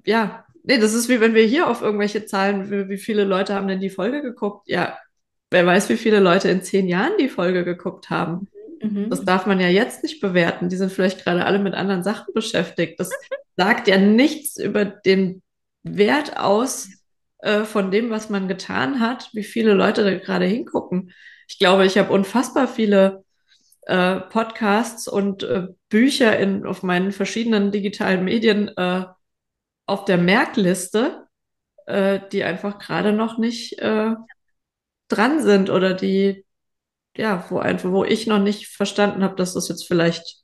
ja, 0.06 0.46
nee, 0.64 0.78
das 0.78 0.94
ist 0.94 1.10
wie 1.10 1.20
wenn 1.20 1.34
wir 1.34 1.44
hier 1.44 1.68
auf 1.68 1.82
irgendwelche 1.82 2.26
Zahlen, 2.26 2.70
wie, 2.70 2.90
wie 2.90 2.98
viele 2.98 3.24
Leute 3.24 3.56
haben 3.56 3.68
denn 3.68 3.80
die 3.80 3.90
Folge 3.90 4.22
geguckt? 4.22 4.68
Ja, 4.68 4.98
wer 5.52 5.66
weiß, 5.66 5.90
wie 5.90 5.98
viele 5.98 6.20
Leute 6.20 6.50
in 6.50 6.64
zehn 6.64 6.88
Jahren 6.88 7.18
die 7.18 7.30
Folge 7.30 7.64
geguckt 7.64 8.10
haben. 8.10 8.48
Mhm. 8.86 9.10
Das 9.10 9.24
darf 9.26 9.46
man 9.46 9.60
ja 9.60 9.68
jetzt 9.68 10.04
nicht 10.04 10.22
bewerten. 10.22 10.70
Die 10.70 10.76
sind 10.76 10.92
vielleicht 10.92 11.24
gerade 11.24 11.46
alle 11.46 11.60
mit 11.60 11.74
anderen 11.74 12.04
Sachen 12.04 12.34
beschäftigt. 12.34 13.00
Das 13.00 13.10
sagt 13.58 13.88
ja 13.88 13.98
nichts 13.98 14.58
über 14.58 14.86
den 14.86 15.42
Wert 15.84 16.38
aus 16.38 16.90
äh, 17.40 17.64
von 17.64 17.92
dem, 17.92 18.10
was 18.10 18.30
man 18.30 18.48
getan 18.48 19.00
hat, 19.00 19.30
wie 19.34 19.44
viele 19.44 19.74
Leute 19.74 20.04
da 20.04 20.18
gerade 20.18 20.46
hingucken. 20.46 21.12
Ich 21.48 21.60
glaube, 21.60 21.86
ich 21.86 21.98
habe 21.98 22.12
unfassbar 22.12 22.68
viele 22.68 23.24
äh, 23.84 24.16
Podcasts 24.20 25.08
und 25.08 25.44
äh, 25.44 25.68
Bücher 25.90 26.38
in, 26.40 26.66
auf 26.66 26.84
meinen 26.84 27.12
verschiedenen 27.12 27.72
digitalen 27.72 28.24
Medien 28.24 28.70
äh, 28.78 29.06
auf 29.86 30.06
der 30.06 30.18
Merkliste, 30.18 31.28
äh, 31.86 32.20
die 32.32 32.44
einfach 32.44 32.80
gerade 32.80 33.14
noch 33.14 33.38
nicht 33.38 33.80
äh, 33.80 34.16
dran 35.08 35.42
sind 35.42 35.70
oder 35.70 35.94
die, 35.94 36.45
ja, 37.18 37.46
wo 37.50 37.60
einfach, 37.60 37.92
wo 37.92 38.04
ich 38.04 38.28
noch 38.28 38.40
nicht 38.40 38.68
verstanden 38.68 39.24
habe, 39.24 39.36
dass 39.36 39.54
das 39.54 39.68
jetzt 39.68 39.88
vielleicht 39.88 40.44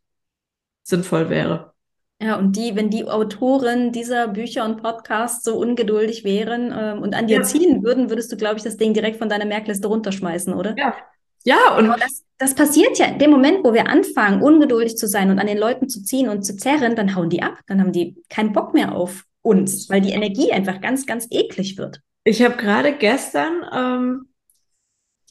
sinnvoll 0.83 1.29
wäre. 1.29 1.73
Ja, 2.21 2.37
und 2.37 2.55
die, 2.55 2.75
wenn 2.75 2.91
die 2.91 3.05
Autoren 3.05 3.91
dieser 3.91 4.27
Bücher 4.27 4.63
und 4.63 4.81
Podcasts 4.81 5.43
so 5.43 5.57
ungeduldig 5.57 6.23
wären 6.23 6.73
ähm, 6.77 7.01
und 7.01 7.15
an 7.15 7.25
dir 7.25 7.37
ja. 7.37 7.43
ziehen 7.43 7.83
würden, 7.83 8.09
würdest 8.09 8.31
du, 8.31 8.37
glaube 8.37 8.57
ich, 8.57 8.63
das 8.63 8.77
Ding 8.77 8.93
direkt 8.93 9.17
von 9.17 9.27
deiner 9.27 9.45
Merkliste 9.45 9.87
runterschmeißen, 9.87 10.53
oder? 10.53 10.75
Ja. 10.77 10.95
Ja, 11.43 11.75
und 11.75 11.87
das, 11.87 12.23
das 12.37 12.53
passiert 12.53 12.99
ja 12.99 13.07
in 13.07 13.17
dem 13.17 13.31
Moment, 13.31 13.63
wo 13.63 13.73
wir 13.73 13.87
anfangen, 13.87 14.43
ungeduldig 14.43 14.95
zu 14.95 15.07
sein 15.07 15.31
und 15.31 15.39
an 15.39 15.47
den 15.47 15.57
Leuten 15.57 15.89
zu 15.89 16.03
ziehen 16.03 16.29
und 16.29 16.43
zu 16.43 16.55
zerren, 16.55 16.95
dann 16.95 17.15
hauen 17.15 17.31
die 17.31 17.41
ab, 17.41 17.57
dann 17.65 17.81
haben 17.81 17.91
die 17.91 18.15
keinen 18.29 18.53
Bock 18.53 18.75
mehr 18.75 18.93
auf 18.93 19.23
uns, 19.41 19.89
weil 19.89 20.01
die 20.01 20.11
Energie 20.11 20.51
einfach 20.51 20.81
ganz, 20.81 21.07
ganz 21.07 21.25
eklig 21.31 21.79
wird. 21.79 21.99
Ich 22.23 22.43
habe 22.43 22.57
gerade 22.57 22.93
gestern 22.93 23.65
ähm, 23.73 24.27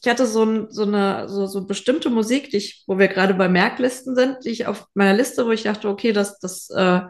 ich 0.03 0.09
hatte 0.09 0.27
so, 0.27 0.71
so 0.71 0.83
eine 0.85 1.29
so, 1.29 1.47
so 1.47 1.67
bestimmte 1.67 2.09
Musik, 2.09 2.51
die 2.51 2.57
ich, 2.57 2.85
wo 2.87 2.99
wir 2.99 3.09
gerade 3.09 3.35
bei 3.35 3.49
Merklisten 3.49 4.15
sind, 4.15 4.45
die 4.45 4.51
ich 4.51 4.67
auf 4.67 4.87
meiner 4.95 5.15
Liste, 5.15 5.45
wo 5.45 5.51
ich 5.51 5.63
dachte, 5.63 5.89
okay, 5.89 6.13
das, 6.13 6.39
das 6.39 6.71
äh, 6.71 7.03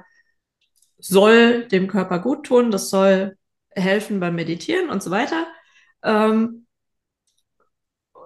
soll 0.98 1.68
dem 1.68 1.86
Körper 1.86 2.18
gut 2.18 2.46
tun, 2.46 2.70
das 2.70 2.90
soll 2.90 3.36
helfen 3.70 4.18
beim 4.18 4.34
Meditieren 4.34 4.90
und 4.90 5.02
so 5.02 5.10
weiter. 5.12 5.46
Ähm, 6.02 6.66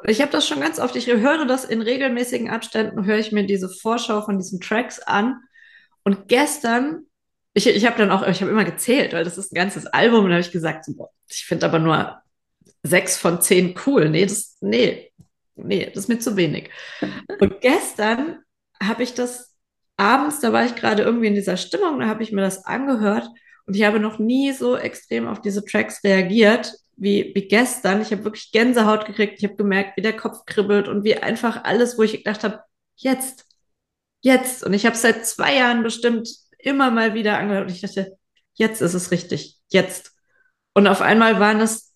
ich 0.07 0.21
habe 0.21 0.33
das 0.33 0.47
schon 0.49 0.61
ganz 0.61 0.79
oft, 0.79 0.97
ich 0.97 1.07
höre 1.07 1.47
das 1.47 1.65
in 1.65 1.83
regelmäßigen 1.83 2.49
Abständen, 2.51 3.05
höre 3.05 3.19
ich 3.19 3.33
mir 3.33 3.47
diese 3.47 3.69
Vorschau 3.69 4.23
von 4.23 4.39
diesen 4.39 4.61
Tracks 4.61 4.99
an. 4.99 5.41
Und 6.05 6.29
gestern, 6.29 7.07
ich, 7.53 7.67
ich 7.67 7.87
habe 7.87 7.99
dann 7.99 8.11
auch, 8.11 8.27
ich 8.27 8.41
habe 8.41 8.51
immer 8.51 8.65
gezählt, 8.65 9.13
weil 9.13 9.25
das 9.25 9.39
ist 9.39 9.53
ein 9.53 9.57
ganzes 9.57 9.87
Album, 9.87 10.25
und 10.25 10.31
da 10.31 10.37
habe 10.37 10.41
ich 10.47 10.53
gesagt, 10.53 10.87
boah, 10.97 11.11
ich 11.29 11.45
finde 11.45 11.67
aber 11.67 11.79
nur 11.79 12.24
sechs 12.85 13.17
von 13.17 13.41
zehn 13.41 13.75
cool. 13.87 14.09
Nee, 14.09 14.27
das, 14.27 14.57
nee, 14.61 15.13
nee, 15.57 15.87
das 15.87 16.05
ist 16.05 16.09
mir 16.09 16.21
zu 16.21 16.37
wenig. 16.37 16.71
Und 17.41 17.61
gestern 17.61 18.39
habe 18.81 19.03
ich 19.03 19.15
das 19.15 19.57
abends, 19.97 20.41
da 20.41 20.53
war 20.53 20.65
ich 20.65 20.77
gerade 20.77 21.03
irgendwie 21.03 21.29
in 21.29 21.35
dieser 21.35 21.57
Stimmung, 21.57 22.01
da 22.01 22.07
habe 22.07 22.23
ich 22.23 22.33
mir 22.33 22.43
das 22.43 22.65
angehört 22.65 23.29
und 23.67 23.75
ich 23.75 23.85
habe 23.85 24.01
noch 24.01 24.19
nie 24.19 24.53
so 24.53 24.77
extrem 24.77 25.27
auf 25.27 25.41
diese 25.41 25.65
Tracks 25.65 26.05
reagiert 26.05 26.75
wie, 26.97 27.33
wie 27.35 27.49
gestern. 27.49 28.03
Ich 28.03 28.13
habe 28.13 28.25
wirklich 28.25 28.53
Gänsehaut 28.53 29.07
gekriegt. 29.07 29.35
Ich 29.39 29.45
habe 29.45 29.57
gemerkt, 29.57 29.97
wie 29.97 30.03
der 30.03 30.17
Kopf 30.17 30.45
kribbelt 30.47 30.89
und 30.89 31.05
wie 31.05 31.17
einfach 31.17 31.65
alles, 31.65 31.99
wo 31.99 32.03
ich 32.03 32.13
gedacht 32.13 32.45
habe, 32.45 32.61
jetzt, 32.97 33.47
jetzt. 34.21 34.65
Und 34.65 34.75
ich 34.75 34.87
habe 34.87 34.97
seit 34.97 35.27
zwei 35.27 35.57
Jahren 35.57 35.83
bestimmt 35.83 36.29
immer 36.59 36.91
mal 36.91 37.15
wieder 37.15 37.39
angehört 37.39 37.65
und 37.65 37.73
ich 37.73 37.81
dachte, 37.81 38.17
jetzt 38.55 38.81
ist 38.81 38.95
es 38.95 39.11
richtig, 39.11 39.59
jetzt. 39.69 40.13
Und 40.75 40.87
auf 40.87 41.01
einmal 41.01 41.41
waren 41.41 41.61
es 41.61 41.94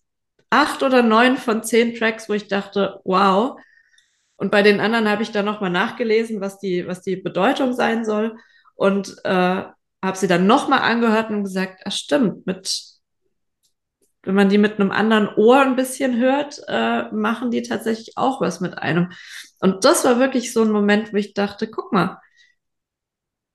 acht 0.51 0.83
oder 0.83 1.03
neun 1.03 1.37
von 1.37 1.63
zehn 1.63 1.95
Tracks, 1.95 2.29
wo 2.29 2.35
ich 2.35 2.49
dachte, 2.49 3.01
wow. 3.05 3.61
Und 4.37 4.51
bei 4.51 4.63
den 4.63 4.81
anderen 4.81 5.09
habe 5.09 5.23
ich 5.23 5.33
dann 5.33 5.45
nochmal 5.45 5.71
nachgelesen, 5.71 6.41
was 6.41 6.59
die, 6.59 6.87
was 6.87 7.03
die 7.03 7.17
Bedeutung 7.17 7.73
sein 7.73 8.05
soll. 8.05 8.37
Und 8.75 9.17
äh, 9.25 9.65
habe 10.03 10.17
sie 10.17 10.29
dann 10.29 10.47
nochmal 10.47 10.81
angehört 10.81 11.31
und 11.31 11.45
gesagt, 11.45 11.83
ach 11.85 11.93
stimmt, 11.93 12.47
mit, 12.47 12.83
wenn 14.23 14.35
man 14.35 14.49
die 14.49 14.59
mit 14.59 14.79
einem 14.79 14.93
anderen 14.93 15.29
Ohr 15.37 15.61
ein 15.61 15.77
bisschen 15.77 16.17
hört, 16.19 16.61
äh, 16.69 17.11
machen 17.13 17.51
die 17.51 17.63
tatsächlich 17.63 18.17
auch 18.17 18.41
was 18.41 18.61
mit 18.61 18.79
einem. 18.79 19.13
Und 19.61 19.85
das 19.85 20.05
war 20.05 20.19
wirklich 20.19 20.53
so 20.53 20.63
ein 20.63 20.71
Moment, 20.71 21.13
wo 21.13 21.17
ich 21.17 21.35
dachte, 21.35 21.69
guck 21.69 21.93
mal, 21.93 22.21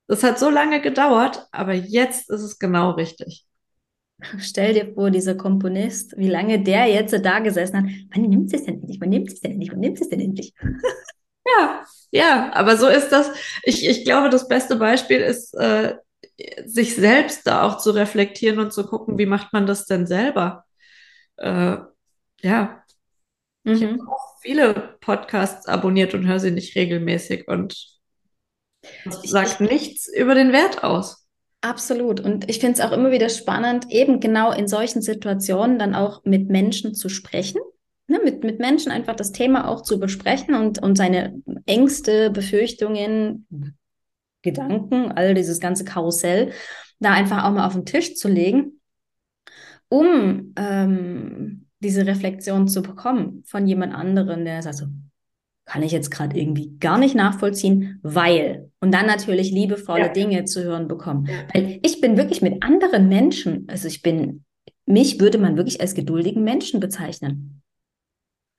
das 0.06 0.22
hat 0.22 0.38
so 0.38 0.50
lange 0.50 0.80
gedauert, 0.82 1.46
aber 1.50 1.72
jetzt 1.72 2.30
ist 2.30 2.42
es 2.42 2.58
genau 2.58 2.90
richtig. 2.92 3.46
Stell 4.38 4.74
dir 4.74 4.94
vor, 4.94 5.10
dieser 5.10 5.34
Komponist, 5.34 6.16
wie 6.16 6.28
lange 6.28 6.62
der 6.62 6.86
jetzt 6.86 7.12
da 7.24 7.40
gesessen 7.40 7.76
hat. 7.78 7.84
Wann 8.14 8.22
nimmt 8.22 8.52
es 8.52 8.64
denn 8.64 8.76
endlich? 8.76 9.00
Wann 9.00 9.10
nimmt 9.10 9.32
es 9.32 9.40
denn 9.40 9.52
endlich? 9.52 9.72
Wann 9.72 9.80
nimmt 9.80 10.00
es 10.00 10.08
denn 10.08 10.20
endlich? 10.20 10.54
Ja, 11.46 11.84
ja, 12.10 12.52
aber 12.54 12.78
so 12.78 12.88
ist 12.88 13.10
das. 13.10 13.30
Ich, 13.64 13.86
ich 13.86 14.04
glaube, 14.06 14.30
das 14.30 14.48
beste 14.48 14.76
Beispiel 14.76 15.18
ist, 15.20 15.52
äh, 15.54 15.94
sich 16.64 16.94
selbst 16.94 17.46
da 17.46 17.62
auch 17.64 17.78
zu 17.78 17.90
reflektieren 17.90 18.58
und 18.58 18.72
zu 18.72 18.86
gucken, 18.86 19.18
wie 19.18 19.26
macht 19.26 19.52
man 19.52 19.66
das 19.66 19.84
denn 19.84 20.06
selber? 20.06 20.64
Äh, 21.36 21.76
ja. 22.42 22.84
Mhm. 23.64 23.74
Ich 23.74 23.84
habe 23.84 23.98
auch 24.10 24.40
viele 24.42 24.96
Podcasts 25.00 25.66
abonniert 25.66 26.14
und 26.14 26.26
höre 26.26 26.40
sie 26.40 26.50
nicht 26.50 26.76
regelmäßig 26.76 27.48
und 27.48 28.00
das 29.04 29.22
sagt 29.22 29.60
ich, 29.60 29.70
nichts 29.70 30.08
über 30.08 30.34
den 30.34 30.52
Wert 30.52 30.84
aus. 30.84 31.23
Absolut. 31.64 32.20
Und 32.20 32.50
ich 32.50 32.58
finde 32.58 32.74
es 32.74 32.80
auch 32.84 32.92
immer 32.92 33.10
wieder 33.10 33.30
spannend, 33.30 33.90
eben 33.90 34.20
genau 34.20 34.52
in 34.52 34.68
solchen 34.68 35.00
Situationen 35.00 35.78
dann 35.78 35.94
auch 35.94 36.22
mit 36.22 36.50
Menschen 36.50 36.94
zu 36.94 37.08
sprechen. 37.08 37.58
Ne, 38.06 38.20
mit, 38.22 38.44
mit 38.44 38.58
Menschen 38.58 38.92
einfach 38.92 39.16
das 39.16 39.32
Thema 39.32 39.66
auch 39.66 39.80
zu 39.80 39.98
besprechen 39.98 40.54
und, 40.54 40.82
und 40.82 40.96
seine 40.96 41.40
Ängste, 41.64 42.30
Befürchtungen, 42.30 43.46
Gedanken, 44.42 45.10
all 45.10 45.32
dieses 45.32 45.58
ganze 45.58 45.86
Karussell, 45.86 46.52
da 47.00 47.12
einfach 47.12 47.44
auch 47.44 47.52
mal 47.52 47.66
auf 47.66 47.72
den 47.72 47.86
Tisch 47.86 48.14
zu 48.14 48.28
legen, 48.28 48.82
um 49.88 50.52
ähm, 50.56 51.66
diese 51.78 52.06
Reflexion 52.06 52.68
zu 52.68 52.82
bekommen 52.82 53.42
von 53.46 53.66
jemand 53.66 53.94
anderen, 53.94 54.44
der 54.44 54.60
sagt 54.60 54.76
so, 54.76 54.86
kann 55.64 55.82
ich 55.82 55.92
jetzt 55.92 56.10
gerade 56.10 56.38
irgendwie 56.38 56.76
gar 56.78 56.98
nicht 56.98 57.14
nachvollziehen, 57.14 58.00
weil. 58.02 58.70
Und 58.84 58.92
dann 58.92 59.06
natürlich 59.06 59.50
liebevolle 59.50 60.08
ja. 60.08 60.12
Dinge 60.12 60.44
zu 60.44 60.62
hören 60.62 60.88
bekommen. 60.88 61.26
Weil 61.54 61.80
ich 61.82 62.02
bin 62.02 62.18
wirklich 62.18 62.42
mit 62.42 62.62
anderen 62.62 63.08
Menschen, 63.08 63.66
also 63.66 63.88
ich 63.88 64.02
bin, 64.02 64.44
mich 64.84 65.18
würde 65.20 65.38
man 65.38 65.56
wirklich 65.56 65.80
als 65.80 65.94
geduldigen 65.94 66.44
Menschen 66.44 66.80
bezeichnen. 66.80 67.62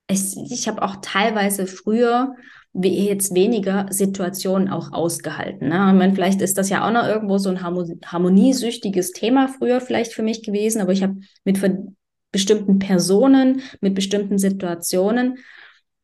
Ich, 0.09 0.35
ich 0.49 0.67
habe 0.67 0.81
auch 0.81 0.95
teilweise 1.03 1.67
früher, 1.67 2.33
wie 2.73 3.07
jetzt 3.07 3.35
weniger 3.35 3.85
Situationen 3.91 4.67
auch 4.67 4.93
ausgehalten. 4.93 5.69
Ne? 5.69 5.75
Ich 5.75 5.93
meine, 5.93 6.15
vielleicht 6.15 6.41
ist 6.41 6.57
das 6.57 6.69
ja 6.69 6.87
auch 6.87 6.91
noch 6.91 7.05
irgendwo 7.05 7.37
so 7.37 7.51
ein 7.51 7.61
harmoniesüchtiges 7.61 9.11
Thema 9.11 9.47
früher 9.47 9.79
vielleicht 9.79 10.13
für 10.13 10.23
mich 10.23 10.41
gewesen, 10.41 10.81
aber 10.81 10.91
ich 10.91 11.03
habe 11.03 11.17
mit 11.43 11.59
bestimmten 12.31 12.79
Personen, 12.79 13.61
mit 13.79 13.93
bestimmten 13.93 14.39
Situationen 14.39 15.37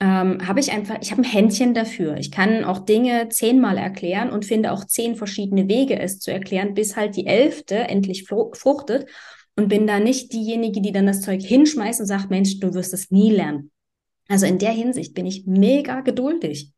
ähm, 0.01 0.46
habe 0.48 0.60
ich 0.60 0.72
einfach, 0.72 0.98
ich 1.00 1.12
habe 1.12 1.22
ein 1.22 1.31
Händchen 1.31 1.75
dafür. 1.75 2.17
Ich 2.17 2.31
kann 2.31 2.63
auch 2.63 2.79
Dinge 2.79 3.29
zehnmal 3.29 3.77
erklären 3.77 4.31
und 4.31 4.46
finde 4.46 4.72
auch 4.72 4.84
zehn 4.84 5.15
verschiedene 5.15 5.70
Wege, 5.70 6.00
es 6.00 6.20
zu 6.20 6.34
erklären, 6.34 6.74
bis 6.74 6.98
halt 6.98 7.15
die 7.15 7.27
elfte 7.27 7.75
endlich 7.75 8.25
fruchtet 8.25 9.08
und 9.55 9.70
bin 9.70 9.86
da 9.86 10.00
nicht 10.00 10.34
diejenige, 10.34 10.81
die 10.81 10.91
dann 10.91 11.05
das 11.05 11.22
Zeug 11.22 11.41
hinschmeißt 11.41 12.00
und 12.00 12.08
sagt, 12.08 12.31
Mensch, 12.31 12.60
du 12.60 12.74
wirst 12.74 12.96
es 12.96 13.12
nie 13.12 13.31
lernen. 13.31 13.70
Also 14.27 14.48
in 14.48 14.58
der 14.58 14.72
Hinsicht 14.72 15.13
bin 15.13 15.27
ich 15.27 15.46
mega 15.46 16.01
geduldig. 16.01 16.72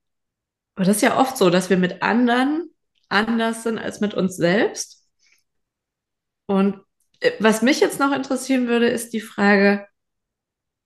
Aber 0.75 0.83
das 0.83 0.97
ist 0.97 1.03
ja 1.03 1.17
oft 1.17 1.37
so, 1.37 1.49
dass 1.49 1.69
wir 1.69 1.77
mit 1.77 2.01
anderen 2.03 2.71
anders 3.07 3.63
sind 3.63 3.77
als 3.77 4.01
mit 4.01 4.15
uns 4.15 4.35
selbst. 4.35 5.07
Und 6.45 6.81
äh, 7.21 7.31
was 7.39 7.61
mich 7.61 7.79
jetzt 7.79 8.01
noch 8.01 8.11
interessieren 8.11 8.67
würde, 8.67 8.89
ist 8.89 9.13
die 9.13 9.21
Frage, 9.21 9.87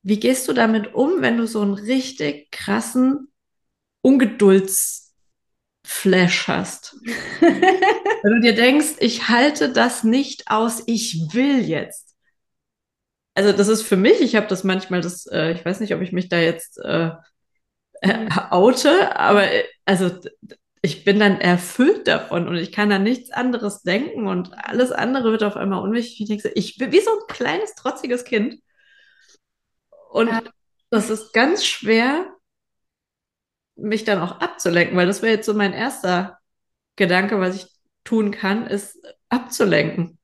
wie 0.07 0.19
gehst 0.21 0.47
du 0.47 0.53
damit 0.53 0.93
um, 0.93 1.21
wenn 1.21 1.37
du 1.37 1.45
so 1.47 1.61
einen 1.61 1.73
richtig 1.73 2.49
krassen 2.49 3.27
Ungeduldsflash 4.01 5.11
hast? 6.47 6.95
wenn 7.41 8.33
du 8.35 8.39
dir 8.41 8.55
denkst, 8.55 8.95
ich 8.99 9.27
halte 9.27 9.69
das 9.73 10.05
nicht 10.05 10.49
aus, 10.49 10.83
ich 10.85 11.33
will 11.33 11.59
jetzt. 11.59 12.15
Also 13.35 13.51
das 13.51 13.67
ist 13.67 13.83
für 13.83 13.97
mich, 13.97 14.21
ich 14.21 14.35
habe 14.37 14.47
das 14.47 14.63
manchmal, 14.63 15.01
das, 15.01 15.27
äh, 15.27 15.51
ich 15.51 15.63
weiß 15.65 15.81
nicht, 15.81 15.93
ob 15.93 16.01
ich 16.01 16.13
mich 16.13 16.29
da 16.29 16.39
jetzt 16.39 16.79
äh, 16.79 17.11
äh, 18.01 18.27
oute, 18.51 19.17
aber 19.19 19.51
äh, 19.51 19.65
also 19.85 20.11
ich 20.81 21.03
bin 21.05 21.19
dann 21.19 21.41
erfüllt 21.41 22.07
davon 22.07 22.47
und 22.47 22.55
ich 22.55 22.71
kann 22.71 22.91
an 22.91 23.03
nichts 23.03 23.31
anderes 23.31 23.81
denken 23.83 24.27
und 24.27 24.53
alles 24.57 24.91
andere 24.91 25.31
wird 25.31 25.43
auf 25.43 25.57
einmal 25.57 25.81
unwichtig. 25.81 26.45
Ich 26.55 26.77
bin 26.77 26.91
wie 26.91 27.01
so 27.01 27.11
ein 27.11 27.27
kleines, 27.27 27.75
trotziges 27.75 28.23
Kind. 28.23 28.61
Und 30.11 30.27
ja. 30.27 30.41
das 30.89 31.09
ist 31.09 31.33
ganz 31.33 31.65
schwer, 31.65 32.33
mich 33.75 34.03
dann 34.03 34.19
auch 34.19 34.39
abzulenken, 34.39 34.97
weil 34.97 35.07
das 35.07 35.21
wäre 35.21 35.33
jetzt 35.35 35.45
so 35.45 35.53
mein 35.53 35.73
erster 35.73 36.39
Gedanke, 36.95 37.39
was 37.39 37.55
ich 37.55 37.67
tun 38.03 38.31
kann, 38.31 38.65
ist 38.67 38.97
abzulenken. 39.29 40.17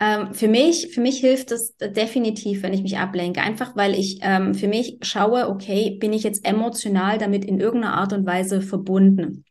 Ähm, 0.00 0.32
für 0.32 0.48
mich, 0.48 0.88
für 0.94 1.00
mich 1.00 1.18
hilft 1.18 1.50
es 1.50 1.76
definitiv, 1.76 2.62
wenn 2.62 2.72
ich 2.72 2.82
mich 2.82 2.98
ablenke. 2.98 3.40
Einfach 3.40 3.74
weil 3.74 3.94
ich 3.94 4.20
ähm, 4.22 4.54
für 4.54 4.68
mich 4.68 4.98
schaue, 5.02 5.48
okay, 5.48 5.96
bin 5.98 6.12
ich 6.12 6.22
jetzt 6.22 6.44
emotional 6.44 7.18
damit 7.18 7.44
in 7.44 7.58
irgendeiner 7.58 7.94
Art 7.94 8.12
und 8.12 8.26
Weise 8.26 8.62
verbunden? 8.62 9.44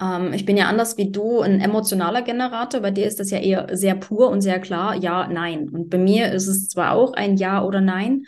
Ähm, 0.00 0.32
ich 0.32 0.44
bin 0.44 0.56
ja 0.56 0.66
anders 0.66 0.96
wie 0.98 1.10
du 1.10 1.40
ein 1.40 1.60
emotionaler 1.60 2.22
Generator. 2.22 2.80
Bei 2.80 2.90
dir 2.90 3.06
ist 3.06 3.20
das 3.20 3.30
ja 3.30 3.38
eher 3.38 3.68
sehr 3.76 3.94
pur 3.94 4.28
und 4.30 4.40
sehr 4.40 4.60
klar, 4.60 4.94
ja, 4.94 5.28
nein. 5.28 5.68
Und 5.68 5.90
bei 5.90 5.98
mir 5.98 6.32
ist 6.32 6.46
es 6.46 6.68
zwar 6.68 6.92
auch 6.92 7.12
ein 7.14 7.36
Ja 7.36 7.64
oder 7.64 7.80
Nein. 7.80 8.24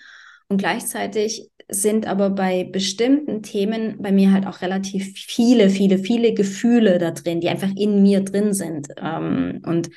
Und 0.49 0.59
gleichzeitig 0.59 1.51
sind 1.71 2.07
aber 2.07 2.31
bei 2.31 2.65
bestimmten 2.65 3.43
Themen 3.43 4.01
bei 4.01 4.11
mir 4.11 4.33
halt 4.33 4.47
auch 4.47 4.63
relativ 4.63 5.13
viele, 5.15 5.69
viele, 5.69 5.99
viele 5.99 6.33
Gefühle 6.33 6.99
da 6.99 7.11
drin, 7.11 7.41
die 7.41 7.51
einfach 7.51 7.71
in 7.77 8.03
mir 8.03 8.21
drin 8.23 8.55
sind. 8.55 8.89
Ähm, 9.03 9.61
und 9.67 9.91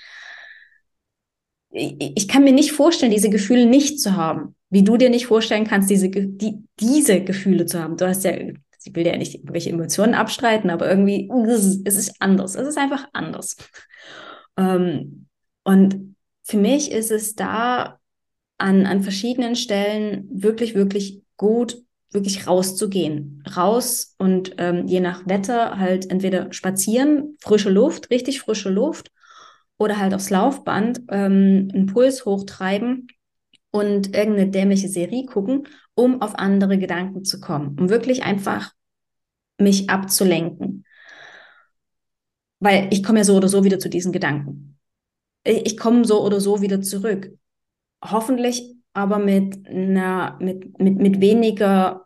ich 1.73 2.27
kann 2.27 2.43
mir 2.43 2.51
nicht 2.51 2.73
vorstellen, 2.73 3.13
diese 3.13 3.29
Gefühle 3.29 3.65
nicht 3.65 4.01
zu 4.01 4.15
haben, 4.15 4.55
wie 4.69 4.83
du 4.83 4.97
dir 4.97 5.09
nicht 5.09 5.27
vorstellen 5.27 5.65
kannst, 5.65 5.89
diese, 5.89 6.09
die, 6.09 6.63
diese 6.79 7.21
Gefühle 7.21 7.65
zu 7.65 7.81
haben. 7.81 7.95
Du 7.95 8.05
hast 8.07 8.25
ja, 8.25 8.33
ich 8.83 8.95
will 8.95 9.05
ja 9.05 9.17
nicht 9.17 9.35
irgendwelche 9.35 9.69
Emotionen 9.69 10.15
abstreiten, 10.15 10.69
aber 10.69 10.89
irgendwie, 10.89 11.29
es 11.85 11.97
ist 11.97 12.15
anders. 12.19 12.55
Es 12.55 12.67
ist 12.67 12.77
einfach 12.77 13.07
anders. 13.13 13.55
Ähm, 14.57 15.27
und 15.63 16.15
für 16.43 16.57
mich 16.57 16.91
ist 16.91 17.11
es 17.11 17.35
da 17.35 17.99
an, 18.57 18.85
an 18.85 19.03
verschiedenen 19.03 19.55
Stellen 19.55 20.27
wirklich, 20.31 20.75
wirklich 20.75 21.21
gut, 21.37 21.77
wirklich 22.11 22.47
rauszugehen. 22.47 23.43
Raus 23.55 24.15
und 24.17 24.55
ähm, 24.57 24.87
je 24.87 24.99
nach 24.99 25.27
Wetter 25.27 25.77
halt 25.77 26.09
entweder 26.11 26.51
spazieren, 26.51 27.37
frische 27.39 27.69
Luft, 27.69 28.09
richtig 28.09 28.41
frische 28.41 28.69
Luft 28.69 29.11
oder 29.77 29.97
halt 29.97 30.13
aufs 30.13 30.29
Laufband 30.29 31.01
ähm, 31.09 31.69
einen 31.73 31.85
Puls 31.87 32.25
hochtreiben 32.25 33.07
und 33.71 34.15
irgendeine 34.15 34.49
dämliche 34.49 34.89
Serie 34.89 35.25
gucken, 35.25 35.67
um 35.95 36.21
auf 36.21 36.35
andere 36.35 36.77
Gedanken 36.77 37.23
zu 37.23 37.39
kommen, 37.39 37.77
um 37.79 37.89
wirklich 37.89 38.23
einfach 38.23 38.73
mich 39.57 39.89
abzulenken. 39.89 40.85
Weil 42.59 42.89
ich 42.91 43.03
komme 43.03 43.19
ja 43.19 43.23
so 43.25 43.35
oder 43.35 43.47
so 43.47 43.63
wieder 43.63 43.79
zu 43.79 43.89
diesen 43.89 44.11
Gedanken. 44.11 44.77
Ich 45.43 45.77
komme 45.77 46.05
so 46.05 46.23
oder 46.23 46.39
so 46.39 46.61
wieder 46.61 46.81
zurück. 46.81 47.31
Hoffentlich 48.03 48.75
aber 48.93 49.19
mit 49.19 49.67
einer, 49.67 50.37
mit, 50.39 50.77
mit, 50.79 50.97
mit 50.97 51.21
weniger 51.21 52.05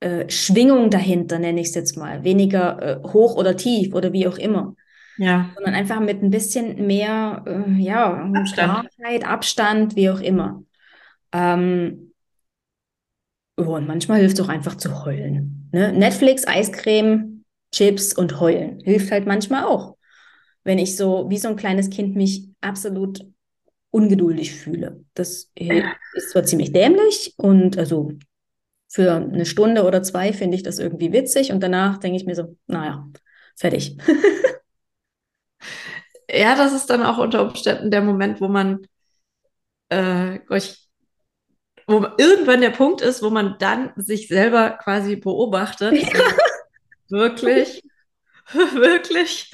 äh, 0.00 0.28
Schwingung 0.28 0.90
dahinter, 0.90 1.38
nenne 1.38 1.60
ich 1.60 1.68
es 1.68 1.74
jetzt 1.74 1.96
mal. 1.96 2.24
Weniger 2.24 2.82
äh, 2.82 3.02
hoch 3.08 3.36
oder 3.36 3.56
tief 3.56 3.94
oder 3.94 4.12
wie 4.12 4.26
auch 4.26 4.38
immer. 4.38 4.74
Ja. 5.18 5.50
Sondern 5.54 5.74
einfach 5.74 6.00
mit 6.00 6.22
ein 6.22 6.30
bisschen 6.30 6.86
mehr, 6.86 7.44
äh, 7.46 7.80
ja, 7.80 8.30
Abstand. 8.34 8.90
Klarheit, 8.96 9.26
Abstand, 9.26 9.96
wie 9.96 10.10
auch 10.10 10.20
immer. 10.20 10.62
Ähm, 11.32 12.12
oh, 13.56 13.76
und 13.76 13.86
manchmal 13.86 14.20
hilft 14.20 14.38
es 14.38 14.44
auch 14.44 14.50
einfach 14.50 14.76
zu 14.76 15.04
heulen. 15.04 15.68
Ne? 15.72 15.92
Netflix, 15.92 16.46
Eiscreme, 16.46 17.44
Chips 17.72 18.12
und 18.12 18.40
heulen. 18.40 18.80
Hilft 18.80 19.10
halt 19.10 19.26
manchmal 19.26 19.64
auch. 19.64 19.96
Wenn 20.64 20.78
ich 20.78 20.96
so 20.96 21.30
wie 21.30 21.38
so 21.38 21.48
ein 21.48 21.56
kleines 21.56 21.90
Kind 21.90 22.16
mich 22.16 22.48
absolut 22.60 23.24
ungeduldig 23.90 24.52
fühle. 24.52 25.04
Das 25.14 25.50
ist 25.54 26.30
zwar 26.30 26.44
ziemlich 26.44 26.72
dämlich 26.72 27.34
und 27.38 27.78
also 27.78 28.12
für 28.88 29.14
eine 29.14 29.46
Stunde 29.46 29.84
oder 29.84 30.02
zwei 30.02 30.32
finde 30.32 30.56
ich 30.56 30.62
das 30.62 30.78
irgendwie 30.78 31.12
witzig 31.12 31.50
und 31.52 31.62
danach 31.62 31.98
denke 31.98 32.16
ich 32.16 32.26
mir 32.26 32.34
so, 32.34 32.56
naja, 32.66 33.08
fertig. 33.56 33.96
ja, 36.30 36.56
das 36.56 36.72
ist 36.72 36.86
dann 36.90 37.02
auch 37.02 37.18
unter 37.18 37.42
Umständen 37.42 37.90
der 37.90 38.02
Moment, 38.02 38.40
wo 38.40 38.48
man 38.48 38.86
äh, 39.88 40.38
wo 41.86 42.04
irgendwann 42.18 42.60
der 42.60 42.70
Punkt 42.70 43.00
ist, 43.00 43.22
wo 43.22 43.30
man 43.30 43.56
dann 43.58 43.92
sich 43.96 44.28
selber 44.28 44.70
quasi 44.70 45.16
beobachtet. 45.16 45.92
Ja. 45.92 46.20
Wirklich, 47.08 47.84
wirklich. 48.72 49.52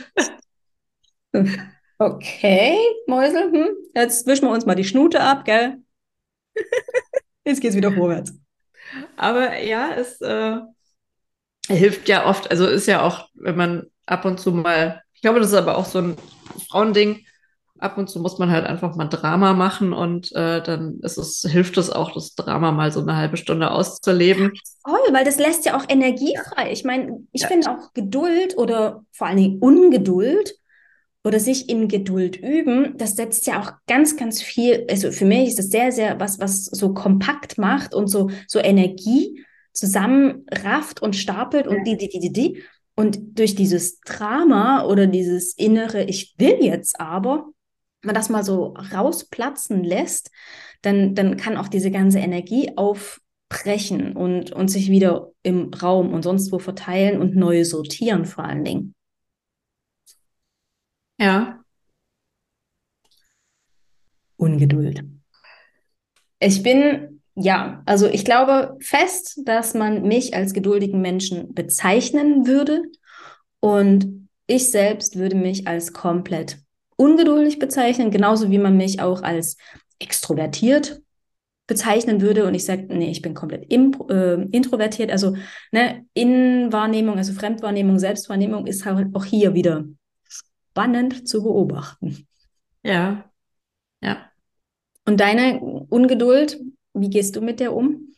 Okay, 1.99 2.79
Mäusel, 3.07 3.53
hm? 3.53 3.69
jetzt 3.95 4.27
wischen 4.27 4.47
wir 4.47 4.53
uns 4.53 4.67
mal 4.67 4.75
die 4.75 4.85
Schnute 4.85 5.21
ab, 5.21 5.45
gell? 5.45 5.83
jetzt 7.45 7.61
geht's 7.61 7.77
wieder 7.77 7.93
vorwärts. 7.93 8.33
Aber 9.17 9.59
ja, 9.59 9.95
es 9.95 10.21
äh, 10.21 10.61
hilft 11.69 12.09
ja 12.09 12.27
oft, 12.27 12.51
also 12.51 12.67
ist 12.67 12.87
ja 12.87 13.03
auch, 13.03 13.29
wenn 13.35 13.57
man 13.57 13.91
ab 14.07 14.25
und 14.25 14.41
zu 14.41 14.53
mal, 14.53 15.02
ich 15.23 15.25
glaube, 15.25 15.39
das 15.39 15.51
ist 15.51 15.55
aber 15.55 15.79
auch 15.79 15.85
so 15.85 16.01
ein 16.01 16.17
Frauending, 16.69 17.25
ab 17.79 17.97
und 17.97 18.11
zu 18.11 18.19
muss 18.19 18.39
man 18.39 18.51
halt 18.51 18.67
einfach 18.67 18.97
mal 18.97 19.07
Drama 19.07 19.53
machen 19.53 19.93
und 19.93 20.35
äh, 20.35 20.61
dann 20.61 20.99
ist 21.01 21.17
es, 21.17 21.47
hilft 21.49 21.77
es 21.79 21.91
auch, 21.91 22.13
das 22.13 22.35
Drama 22.35 22.73
mal 22.73 22.91
so 22.91 23.01
eine 23.01 23.15
halbe 23.15 23.37
Stunde 23.37 23.71
auszuleben. 23.71 24.53
Voll, 24.85 24.99
weil 25.13 25.25
das 25.25 25.39
lässt 25.39 25.65
ja 25.65 25.77
auch 25.77 25.85
Energie 25.89 26.37
frei. 26.37 26.73
Ich 26.73 26.83
meine, 26.83 27.25
ich 27.31 27.43
ja. 27.43 27.47
finde 27.47 27.71
auch 27.71 27.93
Geduld 27.95 28.59
oder 28.59 29.05
vor 29.13 29.29
allen 29.29 29.37
Dingen 29.37 29.59
Ungeduld 29.61 30.57
oder 31.23 31.39
sich 31.39 31.69
in 31.69 31.87
Geduld 31.87 32.37
üben, 32.37 32.97
das 32.97 33.15
setzt 33.15 33.47
ja 33.47 33.61
auch 33.61 33.75
ganz, 33.87 34.17
ganz 34.17 34.43
viel, 34.43 34.89
also 34.91 35.13
für 35.13 35.25
mich 35.25 35.51
ist 35.51 35.59
das 35.61 35.69
sehr, 35.69 35.93
sehr 35.93 36.19
was, 36.19 36.41
was 36.41 36.65
so 36.65 36.95
kompakt 36.95 37.59
macht 37.59 37.95
und 37.95 38.09
so, 38.09 38.29
so 38.49 38.59
Energie 38.59 39.45
zusammenrafft 39.73 41.01
und 41.01 41.15
stapelt 41.15 41.69
und 41.69 41.85
die, 41.85 41.97
die, 41.97 42.09
die, 42.09 42.19
die, 42.19 42.33
die. 42.33 42.63
Und 42.95 43.39
durch 43.39 43.55
dieses 43.55 44.01
Drama 44.01 44.85
oder 44.85 45.07
dieses 45.07 45.55
innere, 45.57 46.05
ich 46.05 46.35
will 46.39 46.59
jetzt 46.61 47.01
aber, 47.01 47.47
wenn 48.03 48.09
man 48.09 48.15
das 48.15 48.29
mal 48.29 48.45
so 48.45 48.75
rausplatzen 48.93 49.83
lässt, 49.83 50.31
dann, 50.83 51.15
dann 51.15 51.37
kann 51.37 51.57
auch 51.57 51.69
diese 51.69 51.91
ganze 51.91 52.19
Energie 52.19 52.73
aufbrechen 52.77 54.17
und, 54.17 54.53
und 54.53 54.69
sich 54.69 54.91
wieder 54.91 55.33
im 55.43 55.73
Raum 55.73 56.13
und 56.13 56.23
sonst 56.23 56.53
wo 56.53 56.59
verteilen 56.59 57.21
und 57.21 57.35
neu 57.37 57.65
sortieren 57.65 58.27
vor 58.27 58.45
allen 58.45 58.65
Dingen. 58.65 58.95
Ja. 61.19 61.65
Ungeduld. 64.37 65.05
Ich 66.41 66.63
bin, 66.65 67.12
ja, 67.35 67.83
also 67.87 68.07
ich 68.07 68.25
glaube 68.25 68.77
fest, 68.81 69.41
dass 69.45 69.75
man 69.75 70.03
mich 70.03 70.35
als 70.35 70.53
geduldigen 70.53 71.01
Menschen 71.01 71.55
bezeichnen 71.55 72.47
würde 72.47 72.83
und 73.61 74.29
ich 74.47 74.71
selbst 74.71 75.17
würde 75.17 75.37
mich 75.37 75.67
als 75.67 75.93
komplett 75.93 76.59
ungeduldig 76.97 77.59
bezeichnen, 77.59 78.11
genauso 78.11 78.51
wie 78.51 78.59
man 78.59 78.77
mich 78.77 79.01
auch 79.01 79.23
als 79.23 79.57
extrovertiert 79.99 81.01
bezeichnen 81.67 82.21
würde 82.21 82.45
und 82.45 82.55
ich 82.55 82.65
sage, 82.65 82.87
nee, 82.91 83.11
ich 83.11 83.23
bin 83.23 83.35
komplett 83.35 83.73
äh, 83.73 84.35
introvertiert. 84.51 85.11
Also 85.11 85.37
ne, 85.71 86.05
Innenwahrnehmung, 86.13 87.17
also 87.17 87.33
Fremdwahrnehmung, 87.33 87.99
Selbstwahrnehmung 87.99 88.67
ist 88.67 88.85
halt 88.85 89.15
auch 89.15 89.25
hier 89.25 89.55
wieder 89.55 89.85
spannend 90.73 91.27
zu 91.27 91.43
beobachten. 91.43 92.27
Ja, 92.83 93.31
ja. 94.03 94.29
Und 95.05 95.21
deine 95.21 95.61
Ungeduld, 95.61 96.61
wie 96.95 97.11
gehst 97.11 97.37
du 97.37 97.41
mit 97.41 97.61
der 97.61 97.75
um? 97.75 98.15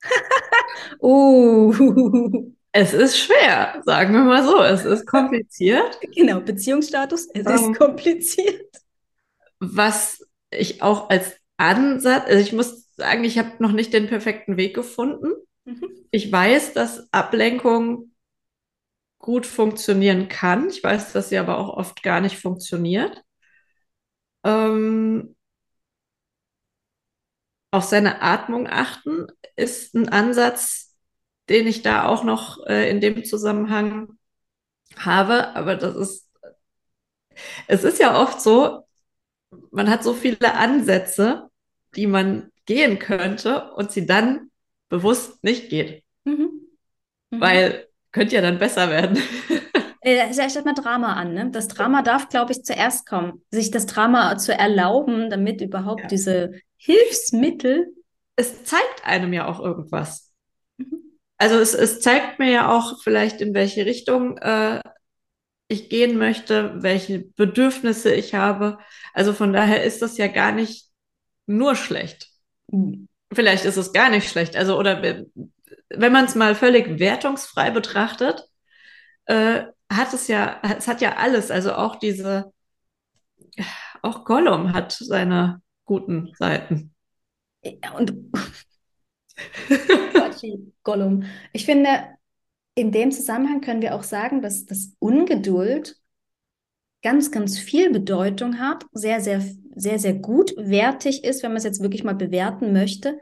uh. 1.00 2.52
Es 2.76 2.92
ist 2.92 3.16
schwer, 3.16 3.80
sagen 3.84 4.12
wir 4.14 4.24
mal 4.24 4.42
so. 4.42 4.60
Es 4.60 4.84
ist 4.84 5.06
kompliziert. 5.06 5.98
Genau, 6.14 6.40
Beziehungsstatus, 6.40 7.28
es 7.32 7.46
um, 7.46 7.54
ist 7.54 7.62
ähm, 7.62 7.74
kompliziert. 7.74 8.76
Was 9.60 10.26
ich 10.50 10.82
auch 10.82 11.08
als 11.08 11.36
Ansatz, 11.56 12.24
also 12.26 12.40
ich 12.40 12.52
muss 12.52 12.92
sagen, 12.96 13.22
ich 13.22 13.38
habe 13.38 13.50
noch 13.60 13.70
nicht 13.70 13.92
den 13.92 14.08
perfekten 14.08 14.56
Weg 14.56 14.74
gefunden. 14.74 15.28
Mhm. 15.64 15.88
Ich 16.10 16.32
weiß, 16.32 16.72
dass 16.72 17.12
Ablenkung 17.12 18.10
gut 19.18 19.46
funktionieren 19.46 20.28
kann. 20.28 20.68
Ich 20.68 20.82
weiß, 20.82 21.12
dass 21.12 21.28
sie 21.28 21.38
aber 21.38 21.58
auch 21.58 21.68
oft 21.76 22.02
gar 22.02 22.20
nicht 22.20 22.38
funktioniert. 22.38 23.22
Ähm, 24.44 25.36
auf 27.74 27.84
seine 27.84 28.22
Atmung 28.22 28.68
achten 28.68 29.26
ist 29.56 29.94
ein 29.94 30.08
Ansatz, 30.08 30.94
den 31.48 31.66
ich 31.66 31.82
da 31.82 32.06
auch 32.06 32.24
noch 32.24 32.64
äh, 32.66 32.88
in 32.88 33.00
dem 33.00 33.24
Zusammenhang 33.24 34.10
habe. 34.96 35.54
Aber 35.56 35.76
das 35.76 35.96
ist, 35.96 36.30
es 37.66 37.84
ist 37.84 37.98
ja 37.98 38.20
oft 38.20 38.40
so, 38.40 38.84
man 39.70 39.90
hat 39.90 40.02
so 40.04 40.14
viele 40.14 40.54
Ansätze, 40.54 41.48
die 41.96 42.06
man 42.06 42.50
gehen 42.66 42.98
könnte 42.98 43.72
und 43.72 43.92
sie 43.92 44.06
dann 44.06 44.50
bewusst 44.88 45.42
nicht 45.44 45.68
geht. 45.68 46.04
Mhm. 46.24 46.50
Mhm. 47.30 47.40
Weil 47.40 47.88
könnte 48.12 48.36
ja 48.36 48.40
dann 48.42 48.58
besser 48.58 48.90
werden. 48.90 49.18
Äh, 50.06 50.34
Stellt 50.34 50.66
mal 50.66 50.74
Drama 50.74 51.14
an. 51.14 51.32
Ne? 51.32 51.50
Das 51.50 51.66
Drama 51.66 52.02
darf, 52.02 52.28
glaube 52.28 52.52
ich, 52.52 52.62
zuerst 52.62 53.06
kommen. 53.08 53.42
Sich 53.50 53.70
das 53.70 53.86
Drama 53.86 54.36
zu 54.36 54.52
erlauben, 54.52 55.30
damit 55.30 55.62
überhaupt 55.62 56.02
Ja. 56.02 56.08
diese 56.08 56.52
Hilfsmittel. 56.84 57.94
Es 58.36 58.64
zeigt 58.64 59.04
einem 59.04 59.32
ja 59.32 59.46
auch 59.46 59.60
irgendwas. 59.60 60.32
Mhm. 60.76 60.98
Also 61.38 61.56
es, 61.56 61.74
es 61.74 62.00
zeigt 62.00 62.38
mir 62.38 62.50
ja 62.50 62.76
auch 62.76 63.02
vielleicht, 63.02 63.40
in 63.40 63.54
welche 63.54 63.86
Richtung 63.86 64.38
äh, 64.38 64.80
ich 65.68 65.88
gehen 65.88 66.18
möchte, 66.18 66.82
welche 66.82 67.20
Bedürfnisse 67.20 68.14
ich 68.14 68.34
habe. 68.34 68.78
Also 69.14 69.32
von 69.32 69.52
daher 69.52 69.82
ist 69.82 70.02
das 70.02 70.18
ja 70.18 70.26
gar 70.28 70.52
nicht 70.52 70.90
nur 71.46 71.74
schlecht. 71.74 72.28
Vielleicht 73.32 73.64
ist 73.64 73.76
es 73.76 73.92
gar 73.92 74.10
nicht 74.10 74.28
schlecht. 74.28 74.56
Also, 74.56 74.78
oder 74.78 75.02
we- 75.02 75.26
wenn 75.88 76.12
man 76.12 76.26
es 76.26 76.34
mal 76.34 76.54
völlig 76.54 76.98
wertungsfrei 76.98 77.70
betrachtet, 77.70 78.44
äh, 79.26 79.64
hat 79.90 80.12
es 80.12 80.28
ja, 80.28 80.60
es 80.78 80.88
hat 80.88 81.00
ja 81.00 81.16
alles. 81.16 81.50
Also 81.50 81.74
auch 81.74 81.96
diese, 81.96 82.52
auch 84.02 84.24
Gollum 84.24 84.72
hat 84.72 84.92
seine 84.92 85.60
guten 85.84 86.32
Seiten. 86.38 86.94
Ja, 87.62 87.96
Und 87.96 88.14
Quatschi, 90.12 90.72
Gollum. 90.82 91.24
Ich 91.52 91.64
finde, 91.64 91.88
in 92.74 92.92
dem 92.92 93.10
Zusammenhang 93.12 93.60
können 93.60 93.82
wir 93.82 93.94
auch 93.94 94.02
sagen, 94.02 94.42
dass 94.42 94.66
das 94.66 94.94
Ungeduld 94.98 95.96
ganz, 97.02 97.30
ganz 97.30 97.58
viel 97.58 97.90
Bedeutung 97.90 98.58
hat, 98.58 98.84
sehr, 98.92 99.20
sehr, 99.20 99.42
sehr, 99.74 99.98
sehr 99.98 100.14
gut 100.14 100.54
wertig 100.56 101.22
ist, 101.24 101.42
wenn 101.42 101.50
man 101.50 101.58
es 101.58 101.64
jetzt 101.64 101.82
wirklich 101.82 102.02
mal 102.02 102.14
bewerten 102.14 102.72
möchte, 102.72 103.18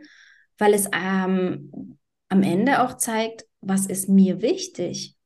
weil 0.59 0.73
es 0.73 0.89
ähm, 0.93 1.99
am 2.29 2.43
Ende 2.43 2.83
auch 2.83 2.97
zeigt, 2.97 3.45
was 3.61 3.87
ist 3.87 4.09
mir 4.09 4.41
wichtig. 4.41 5.17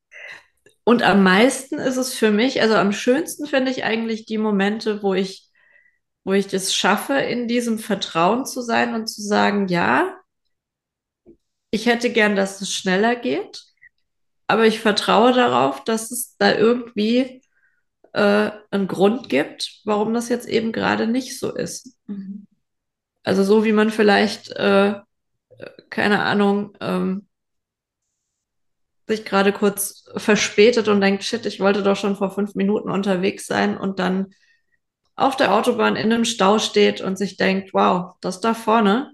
Und 0.85 1.03
am 1.03 1.23
meisten 1.23 1.79
ist 1.79 1.97
es 1.97 2.15
für 2.15 2.31
mich, 2.31 2.63
also 2.63 2.75
am 2.77 2.93
schönsten 2.93 3.47
finde 3.47 3.71
ich 3.71 3.85
eigentlich 3.85 4.25
die 4.25 4.39
Momente, 4.39 5.03
wo 5.03 5.15
ich, 5.15 5.46
wo 6.27 6.33
ich 6.33 6.49
das 6.49 6.75
schaffe, 6.75 7.15
in 7.15 7.47
diesem 7.47 7.79
Vertrauen 7.79 8.47
zu 8.47 8.61
sein 8.61 8.97
und 8.97 9.07
zu 9.07 9.23
sagen, 9.23 9.69
ja, 9.69 10.19
ich 11.71 11.87
hätte 11.87 12.11
gern, 12.11 12.35
dass 12.35 12.61
es 12.61 12.75
schneller 12.75 13.15
geht, 13.15 13.63
aber 14.49 14.67
ich 14.67 14.81
vertraue 14.81 15.33
darauf, 15.33 15.85
dass 15.85 16.11
es 16.11 16.37
da 16.37 16.53
irgendwie 16.53 17.43
äh, 18.13 18.51
einen 18.73 18.89
Grund 18.89 19.29
gibt, 19.29 19.81
warum 19.85 20.15
das 20.15 20.29
jetzt 20.29 20.49
eben 20.49 20.73
gerade 20.73 21.07
nicht 21.07 21.39
so 21.39 21.55
ist. 21.55 21.97
Mhm. 22.09 22.49
Also 23.23 23.45
so 23.45 23.65
wie 23.65 23.73
man 23.73 23.91
vielleicht, 23.91 24.51
äh, 24.51 24.95
keine 25.91 26.25
Ahnung, 26.25 26.77
ähm, 26.81 27.29
sich 29.07 29.25
gerade 29.25 29.53
kurz 29.53 30.07
verspätet 30.17 30.89
und 30.89 31.01
denkt, 31.01 31.23
shit, 31.23 31.47
ich 31.47 31.61
wollte 31.61 31.85
doch 31.85 31.97
schon 31.97 32.17
vor 32.17 32.33
fünf 32.33 32.57
Minuten 32.57 32.91
unterwegs 32.91 33.47
sein 33.47 33.79
und 33.79 34.01
dann 34.01 34.35
auf 35.17 35.37
der 35.37 35.55
Autobahn 35.55 35.97
in 35.97 36.13
einem 36.13 36.25
Stau 36.25 36.59
steht 36.59 37.01
und 37.01 37.19
sich 37.19 37.37
denkt, 37.37 37.75
wow, 37.75 38.15
das 38.21 38.41
da 38.41 38.55
vorne, 38.55 39.13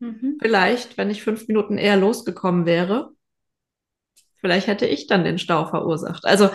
Mhm. 0.00 0.38
vielleicht, 0.40 0.96
wenn 0.98 1.10
ich 1.10 1.22
fünf 1.22 1.48
Minuten 1.48 1.78
eher 1.78 1.96
losgekommen 1.96 2.66
wäre, 2.66 3.12
vielleicht 4.40 4.66
hätte 4.66 4.86
ich 4.86 5.06
dann 5.06 5.24
den 5.24 5.38
Stau 5.38 5.66
verursacht. 5.66 6.24
Also 6.24 6.50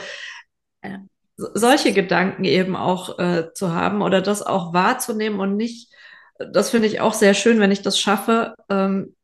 Ja. 0.84 1.00
so- 1.38 1.50
solche 1.54 1.94
Gedanken 1.94 2.44
eben 2.46 2.76
auch 2.76 3.20
äh, 3.20 3.54
zu 3.54 3.74
haben 3.74 4.02
oder 4.02 4.22
das 4.22 4.42
auch 4.42 4.74
wahrzunehmen 4.74 5.40
und 5.40 5.56
nicht, 5.58 5.92
das 6.40 6.70
finde 6.72 6.88
ich 6.88 7.00
auch 7.02 7.14
sehr 7.14 7.34
schön, 7.34 7.60
wenn 7.60 7.72
ich 7.72 7.82
das 7.82 8.00
schaffe, 8.00 8.56
ähm, 8.70 9.16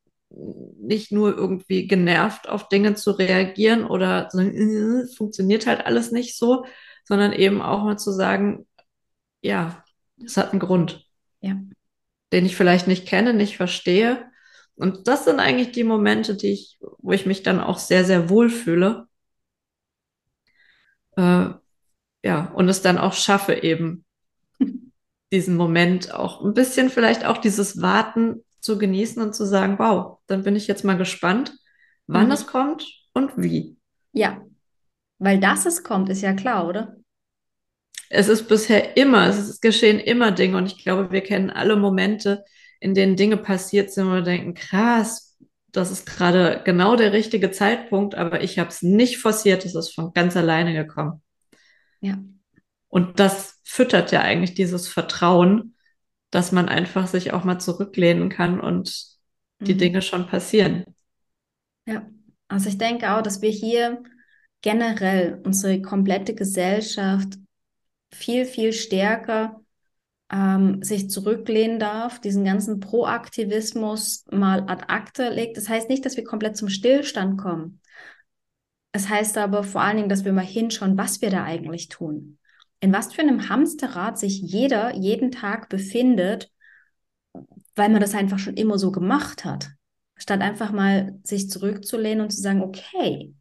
nicht 0.82 1.12
nur 1.12 1.36
irgendwie 1.36 1.88
genervt 1.88 2.48
auf 2.48 2.70
Dinge 2.70 2.96
zu 2.96 3.12
reagieren 3.12 3.86
oder 3.86 4.30
so, 4.32 4.40
äh, 4.42 5.08
funktioniert 5.18 5.66
halt 5.68 5.86
alles 5.86 6.12
nicht 6.12 6.38
so, 6.38 6.66
sondern 7.06 7.34
eben 7.34 7.62
auch 7.62 7.84
mal 7.84 7.98
zu 7.98 8.12
sagen, 8.12 8.68
ja, 9.42 9.84
es 10.24 10.38
hat 10.38 10.52
einen 10.52 10.60
Grund, 10.60 11.06
Ja. 11.42 11.56
den 12.34 12.46
ich 12.46 12.56
vielleicht 12.56 12.88
nicht 12.88 13.08
kenne, 13.08 13.34
nicht 13.34 13.58
verstehe. 13.58 14.26
Und 14.76 15.08
das 15.08 15.26
sind 15.26 15.40
eigentlich 15.40 15.72
die 15.72 15.84
Momente, 15.84 16.36
die 16.36 16.54
ich, 16.54 16.78
wo 17.00 17.12
ich 17.12 17.26
mich 17.26 17.44
dann 17.44 17.60
auch 17.60 17.80
sehr, 17.80 18.06
sehr 18.06 18.30
wohl 18.30 18.50
fühle. 18.50 19.08
Äh, 21.18 21.50
ja, 22.24 22.46
und 22.56 22.70
es 22.70 22.82
dann 22.82 22.98
auch 22.98 23.14
schaffe, 23.14 23.56
eben 23.56 24.06
diesen 25.32 25.56
Moment 25.56 26.14
auch 26.14 26.44
ein 26.44 26.54
bisschen 26.54 26.90
vielleicht 26.90 27.26
auch 27.26 27.38
dieses 27.38 27.82
Warten 27.82 28.44
zu 28.62 28.78
genießen 28.78 29.22
und 29.22 29.34
zu 29.36 29.46
sagen, 29.46 29.80
wow, 29.80 30.20
dann 30.28 30.44
bin 30.44 30.56
ich 30.56 30.68
jetzt 30.68 30.84
mal 30.84 30.98
gespannt, 30.98 31.54
wann 32.08 32.28
Mhm. 32.28 32.32
es 32.34 32.48
kommt 32.48 32.86
und 33.14 33.32
wie. 33.38 33.78
Ja, 34.12 34.42
weil 35.20 35.40
dass 35.42 35.66
es 35.68 35.84
kommt, 35.84 36.10
ist 36.10 36.22
ja 36.24 36.34
klar, 36.34 36.68
oder? 36.68 36.98
Es 38.10 38.28
ist 38.28 38.48
bisher 38.48 38.98
immer, 38.98 39.28
es 39.28 39.38
ist, 39.38 39.50
es 39.50 39.62
geschehen 39.62 40.00
immer 40.00 40.32
Dinge 40.32 40.58
und 40.58 40.66
ich 40.68 40.84
glaube, 40.84 41.12
wir 41.12 41.22
kennen 41.22 41.50
alle 41.50 41.76
Momente, 41.76 42.44
in 42.80 42.94
denen 42.96 43.16
Dinge 43.16 43.38
passiert 43.38 43.92
sind, 43.92 44.08
wo 44.08 44.14
wir 44.14 44.22
denken, 44.22 44.54
krass, 44.56 45.38
das 45.72 45.92
ist 45.92 46.06
gerade 46.08 46.62
genau 46.66 46.96
der 46.96 47.14
richtige 47.14 47.52
Zeitpunkt, 47.52 48.16
aber 48.16 48.42
ich 48.42 48.58
habe 48.58 48.70
es 48.70 48.82
nicht 48.82 49.20
forciert, 49.20 49.66
es 49.66 49.76
ist 49.76 49.94
von 49.94 50.14
ganz 50.14 50.36
alleine 50.36 50.74
gekommen. 50.74 51.22
Ja. 52.02 52.20
Und 52.88 53.20
das 53.20 53.60
füttert 53.64 54.12
ja 54.12 54.22
eigentlich 54.22 54.54
dieses 54.56 54.88
Vertrauen, 54.88 55.76
dass 56.32 56.52
man 56.52 56.70
einfach 56.70 57.08
sich 57.08 57.34
auch 57.34 57.44
mal 57.44 57.60
zurücklehnen 57.60 58.30
kann 58.30 58.60
und 58.60 59.06
die 59.68 59.74
Mhm. 59.74 59.78
Dinge 59.78 60.02
schon 60.02 60.28
passieren. 60.28 60.86
Ja, 61.86 62.08
also 62.48 62.70
ich 62.70 62.78
denke 62.78 63.12
auch, 63.12 63.22
dass 63.22 63.42
wir 63.42 63.50
hier 63.50 64.04
generell 64.62 65.42
unsere 65.46 65.82
komplette 65.82 66.36
Gesellschaft 66.36 67.36
viel, 68.12 68.46
viel 68.46 68.74
stärker 68.74 69.62
ähm, 70.32 70.84
sich 70.84 71.10
zurücklehnen 71.10 71.80
darf, 71.80 72.20
diesen 72.20 72.44
ganzen 72.44 72.80
Proaktivismus 72.80 74.26
mal 74.32 74.64
ad 74.68 74.86
acta 74.88 75.30
legt. 75.30 75.58
Das 75.58 75.70
heißt 75.70 75.90
nicht, 75.90 76.06
dass 76.06 76.18
wir 76.18 76.24
komplett 76.24 76.58
zum 76.58 76.70
Stillstand 76.70 77.40
kommen. 77.40 77.82
Es 78.92 79.10
heißt 79.10 79.38
aber 79.38 79.64
vor 79.64 79.82
allen 79.82 79.98
Dingen, 79.98 80.10
dass 80.10 80.26
wir 80.26 80.34
mal 80.34 80.46
hinschauen, 80.46 80.98
was 80.98 81.22
wir 81.22 81.30
da 81.30 81.44
eigentlich 81.44 81.90
tun. 81.90 82.38
In 82.80 82.94
was 82.94 83.14
für 83.14 83.22
einem 83.22 83.50
Hamsterrad 83.50 84.18
sich 84.18 84.42
jeder 84.42 84.96
jeden 84.96 85.32
Tag 85.32 85.70
befindet, 85.70 86.52
weil 87.76 87.90
man 87.90 88.02
das 88.02 88.16
einfach 88.16 88.40
schon 88.40 88.56
immer 88.56 88.80
so 88.80 88.92
gemacht 88.92 89.46
hat. 89.46 89.70
Statt 90.16 90.42
einfach 90.42 90.72
mal 90.72 91.20
sich 91.24 91.50
zurückzulehnen 91.50 92.22
und 92.22 92.32
zu 92.32 92.42
sagen, 92.42 92.62
okay, 92.62 93.34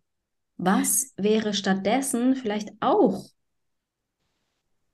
was 0.57 1.12
wäre 1.16 1.54
stattdessen 1.54 2.35
vielleicht 2.35 2.70
auch 2.81 3.24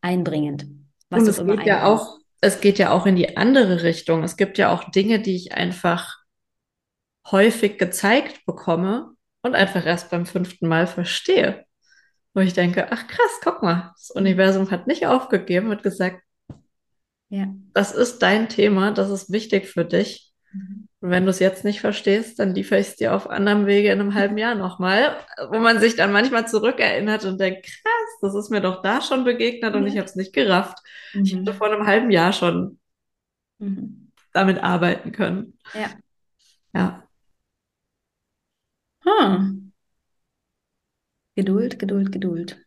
einbringend? 0.05 0.67
Was 1.11 1.23
Und 1.23 1.29
es 1.29 1.39
immer 1.39 1.57
geht 1.57 1.67
ja 1.67 1.87
auch, 1.87 2.19
es 2.41 2.61
geht 2.61 2.79
ja 2.79 2.91
auch 2.93 3.07
in 3.07 3.17
die 3.17 3.37
andere 3.37 3.83
Richtung. 3.83 4.23
Es 4.23 4.37
gibt 4.37 4.59
ja 4.59 4.73
auch 4.73 4.91
Dinge, 4.91 5.21
die 5.21 5.35
ich 5.35 5.55
einfach 5.55 6.19
häufig 7.31 7.79
gezeigt 7.79 8.45
bekomme 8.47 9.15
und 9.43 9.55
einfach 9.55 9.85
erst 9.87 10.11
beim 10.11 10.27
fünften 10.27 10.69
Mal 10.69 10.87
verstehe. 10.87 11.65
Wo 12.35 12.41
ich 12.41 12.53
denke, 12.53 12.91
ach 12.91 13.07
krass, 13.07 13.41
guck 13.43 13.63
mal, 13.63 13.93
das 13.97 14.11
Universum 14.11 14.71
hat 14.71 14.87
nicht 14.87 15.07
aufgegeben 15.07 15.71
und 15.71 15.83
gesagt, 15.83 16.21
Ja. 17.29 17.47
das 17.73 17.93
ist 17.93 18.19
dein 18.19 18.49
Thema, 18.49 18.91
das 18.91 19.11
ist 19.11 19.33
wichtig 19.33 19.69
für 19.69 19.85
dich. 19.85 20.33
Mhm. 20.53 20.89
Und 21.05 21.11
wenn 21.11 21.25
du 21.25 21.31
es 21.31 21.39
jetzt 21.39 21.65
nicht 21.65 21.83
verstehst, 21.83 22.39
dann 22.39 22.55
liefere 22.55 22.81
ich 22.81 22.87
es 22.89 22.97
dir 22.97 23.15
auf 23.15 23.29
anderem 23.29 23.67
Wege 23.67 23.91
in 23.93 24.01
einem 24.01 24.15
halben 24.15 24.39
Jahr 24.39 24.55
nochmal, 24.55 25.15
wo 25.51 25.59
man 25.59 25.79
sich 25.79 25.97
dann 25.97 26.13
manchmal 26.13 26.49
zurückerinnert 26.49 27.27
und 27.27 27.39
denkt, 27.39 27.67
krass, 27.67 28.19
das 28.23 28.35
ist 28.35 28.49
mir 28.49 28.63
doch 28.63 28.81
da 28.81 29.03
schon 29.03 29.23
begegnet 29.23 29.75
und 29.75 29.83
Ja. 29.83 29.89
ich 29.89 29.99
habe 29.99 30.07
es 30.07 30.17
nicht 30.17 30.33
gerafft. 30.33 30.79
Ich 31.13 31.35
hätte 31.35 31.53
Mhm. 31.53 31.57
vor 31.57 31.71
einem 31.71 31.87
halben 31.87 32.11
Jahr 32.11 32.33
schon 32.33 32.79
Mhm. 33.59 34.13
damit 34.33 34.63
arbeiten 34.63 35.13
können. 35.13 35.59
Ja. 35.75 35.91
Ja. 36.73 37.07
Hm. 39.05 39.73
Geduld, 41.37 41.79
Geduld, 41.79 42.13
Geduld. 42.13 42.65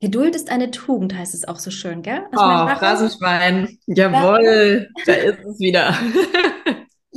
Geduld 0.00 0.34
ist 0.34 0.50
eine 0.50 0.72
Tugend, 0.72 1.14
heißt 1.14 1.34
es 1.34 1.46
auch 1.46 1.60
so 1.60 1.70
schön, 1.70 2.02
gell? 2.02 2.22
Also 2.32 2.44
Oh, 2.44 2.78
Phrasenschwein. 2.78 3.78
Jawohl, 3.86 4.88
da 5.06 5.12
ist 5.12 5.38
es 5.44 5.60
wieder. 5.60 5.94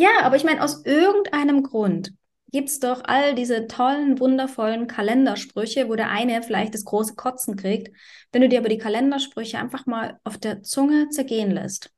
Ja, 0.04 0.24
aber 0.24 0.36
ich 0.36 0.44
meine, 0.44 0.62
aus 0.62 0.86
irgendeinem 0.86 1.63
Grund 1.63 2.12
gibt 2.52 2.68
es 2.68 2.82
doch 2.82 3.04
all 3.06 3.36
diese 3.36 3.68
tollen, 3.68 4.20
wundervollen 4.20 4.88
Kalendersprüche, 4.88 5.88
wo 5.88 5.96
der 5.96 6.10
eine 6.10 6.44
vielleicht 6.44 6.74
das 6.74 6.84
große 6.84 7.16
Kotzen 7.16 7.56
kriegt. 7.56 7.96
Wenn 8.34 8.42
du 8.42 8.50
dir 8.50 8.60
aber 8.60 8.68
die 8.68 8.78
Kalendersprüche 8.78 9.60
einfach 9.60 9.86
mal 9.86 10.20
auf 10.26 10.38
der 10.38 10.62
Zunge 10.62 11.08
zergehen 11.08 11.52
lässt, 11.52 11.89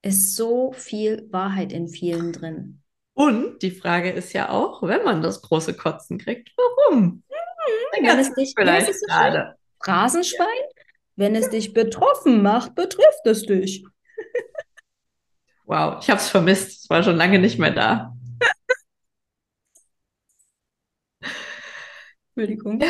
ist 0.00 0.36
so 0.36 0.72
viel 0.72 1.28
Wahrheit 1.30 1.70
in 1.74 1.86
vielen 1.86 2.32
drin. 2.32 2.80
Und 3.12 3.60
die 3.60 3.72
Frage 3.72 4.10
ist 4.10 4.32
ja 4.32 4.48
auch, 4.48 4.82
wenn 4.82 5.04
man 5.04 5.20
das 5.20 5.42
große 5.42 5.74
Kotzen 5.74 6.16
kriegt, 6.16 6.50
warum? 6.56 7.22
Wenn 7.92 8.18
es 8.18 8.32
dich, 8.32 8.54
Vielleicht 8.56 8.88
es 8.88 9.00
so 9.00 9.06
gerade. 9.06 9.54
Phrasenschwein? 9.84 10.46
Wenn 11.16 11.36
es 11.36 11.50
dich 11.50 11.74
betroffen 11.74 12.40
macht, 12.40 12.74
betrifft 12.74 13.26
es 13.26 13.42
dich. 13.42 13.84
Wow, 15.70 15.98
ich 16.02 16.10
habe 16.10 16.18
es 16.18 16.28
vermisst. 16.28 16.82
Es 16.82 16.90
war 16.90 17.00
schon 17.04 17.14
lange 17.14 17.38
nicht 17.38 17.60
mehr 17.60 17.70
da. 17.70 18.12
Entschuldigung. 22.34 22.82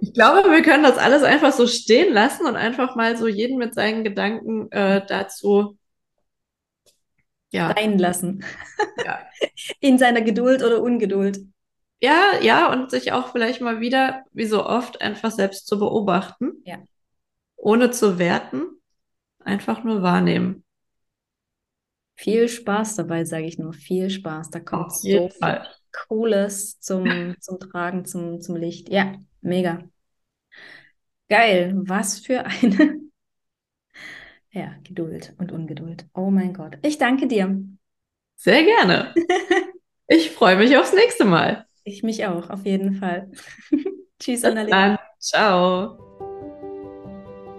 Ich 0.00 0.12
glaube, 0.14 0.48
wir 0.48 0.62
können 0.62 0.84
das 0.84 0.96
alles 0.96 1.24
einfach 1.24 1.52
so 1.52 1.66
stehen 1.66 2.14
lassen 2.14 2.46
und 2.46 2.54
einfach 2.54 2.94
mal 2.94 3.16
so 3.16 3.26
jeden 3.26 3.58
mit 3.58 3.74
seinen 3.74 4.04
Gedanken 4.04 4.70
äh, 4.70 5.04
dazu 5.04 5.76
ja. 7.50 7.74
sein 7.74 7.98
lassen. 7.98 8.44
Ja. 9.04 9.18
In 9.80 9.98
seiner 9.98 10.22
Geduld 10.22 10.62
oder 10.62 10.80
Ungeduld. 10.80 11.40
Ja, 12.00 12.38
ja, 12.40 12.70
und 12.72 12.92
sich 12.92 13.10
auch 13.10 13.32
vielleicht 13.32 13.60
mal 13.60 13.80
wieder, 13.80 14.24
wie 14.32 14.46
so 14.46 14.64
oft, 14.64 15.00
einfach 15.00 15.32
selbst 15.32 15.66
zu 15.66 15.80
beobachten. 15.80 16.62
Ja. 16.64 16.78
Ohne 17.56 17.90
zu 17.90 18.20
werten, 18.20 18.66
einfach 19.40 19.82
nur 19.82 20.02
wahrnehmen. 20.02 20.62
Viel 22.18 22.48
Spaß 22.48 22.96
dabei, 22.96 23.24
sage 23.24 23.46
ich 23.46 23.58
nur. 23.58 23.72
Viel 23.72 24.10
Spaß. 24.10 24.50
Da 24.50 24.58
kommt 24.58 24.86
Auf 24.86 24.96
so 24.96 25.28
viel. 25.28 25.62
Cooles 26.08 26.80
zum, 26.80 27.06
zum 27.40 27.60
Tragen, 27.60 28.04
zum, 28.04 28.40
zum 28.40 28.56
Licht. 28.56 28.88
Ja, 28.88 29.14
mega. 29.40 29.84
Geil. 31.28 31.74
Was 31.76 32.18
für 32.18 32.44
eine 32.44 33.00
ja, 34.50 34.74
Geduld 34.82 35.34
und 35.38 35.52
Ungeduld. 35.52 36.06
Oh 36.12 36.30
mein 36.30 36.54
Gott. 36.54 36.78
Ich 36.82 36.98
danke 36.98 37.28
dir. 37.28 37.62
Sehr 38.36 38.64
gerne. 38.64 39.14
Ich 40.10 40.30
freue 40.30 40.56
mich 40.56 40.74
aufs 40.74 40.94
nächste 40.94 41.26
Mal. 41.26 41.66
Ich 41.84 42.02
mich 42.02 42.24
auch, 42.24 42.48
auf 42.48 42.64
jeden 42.64 42.94
Fall. 42.94 43.30
Tschüss, 44.18 44.42
Annalena. 44.42 44.96
dann. 44.96 44.98
Ciao. 45.20 46.07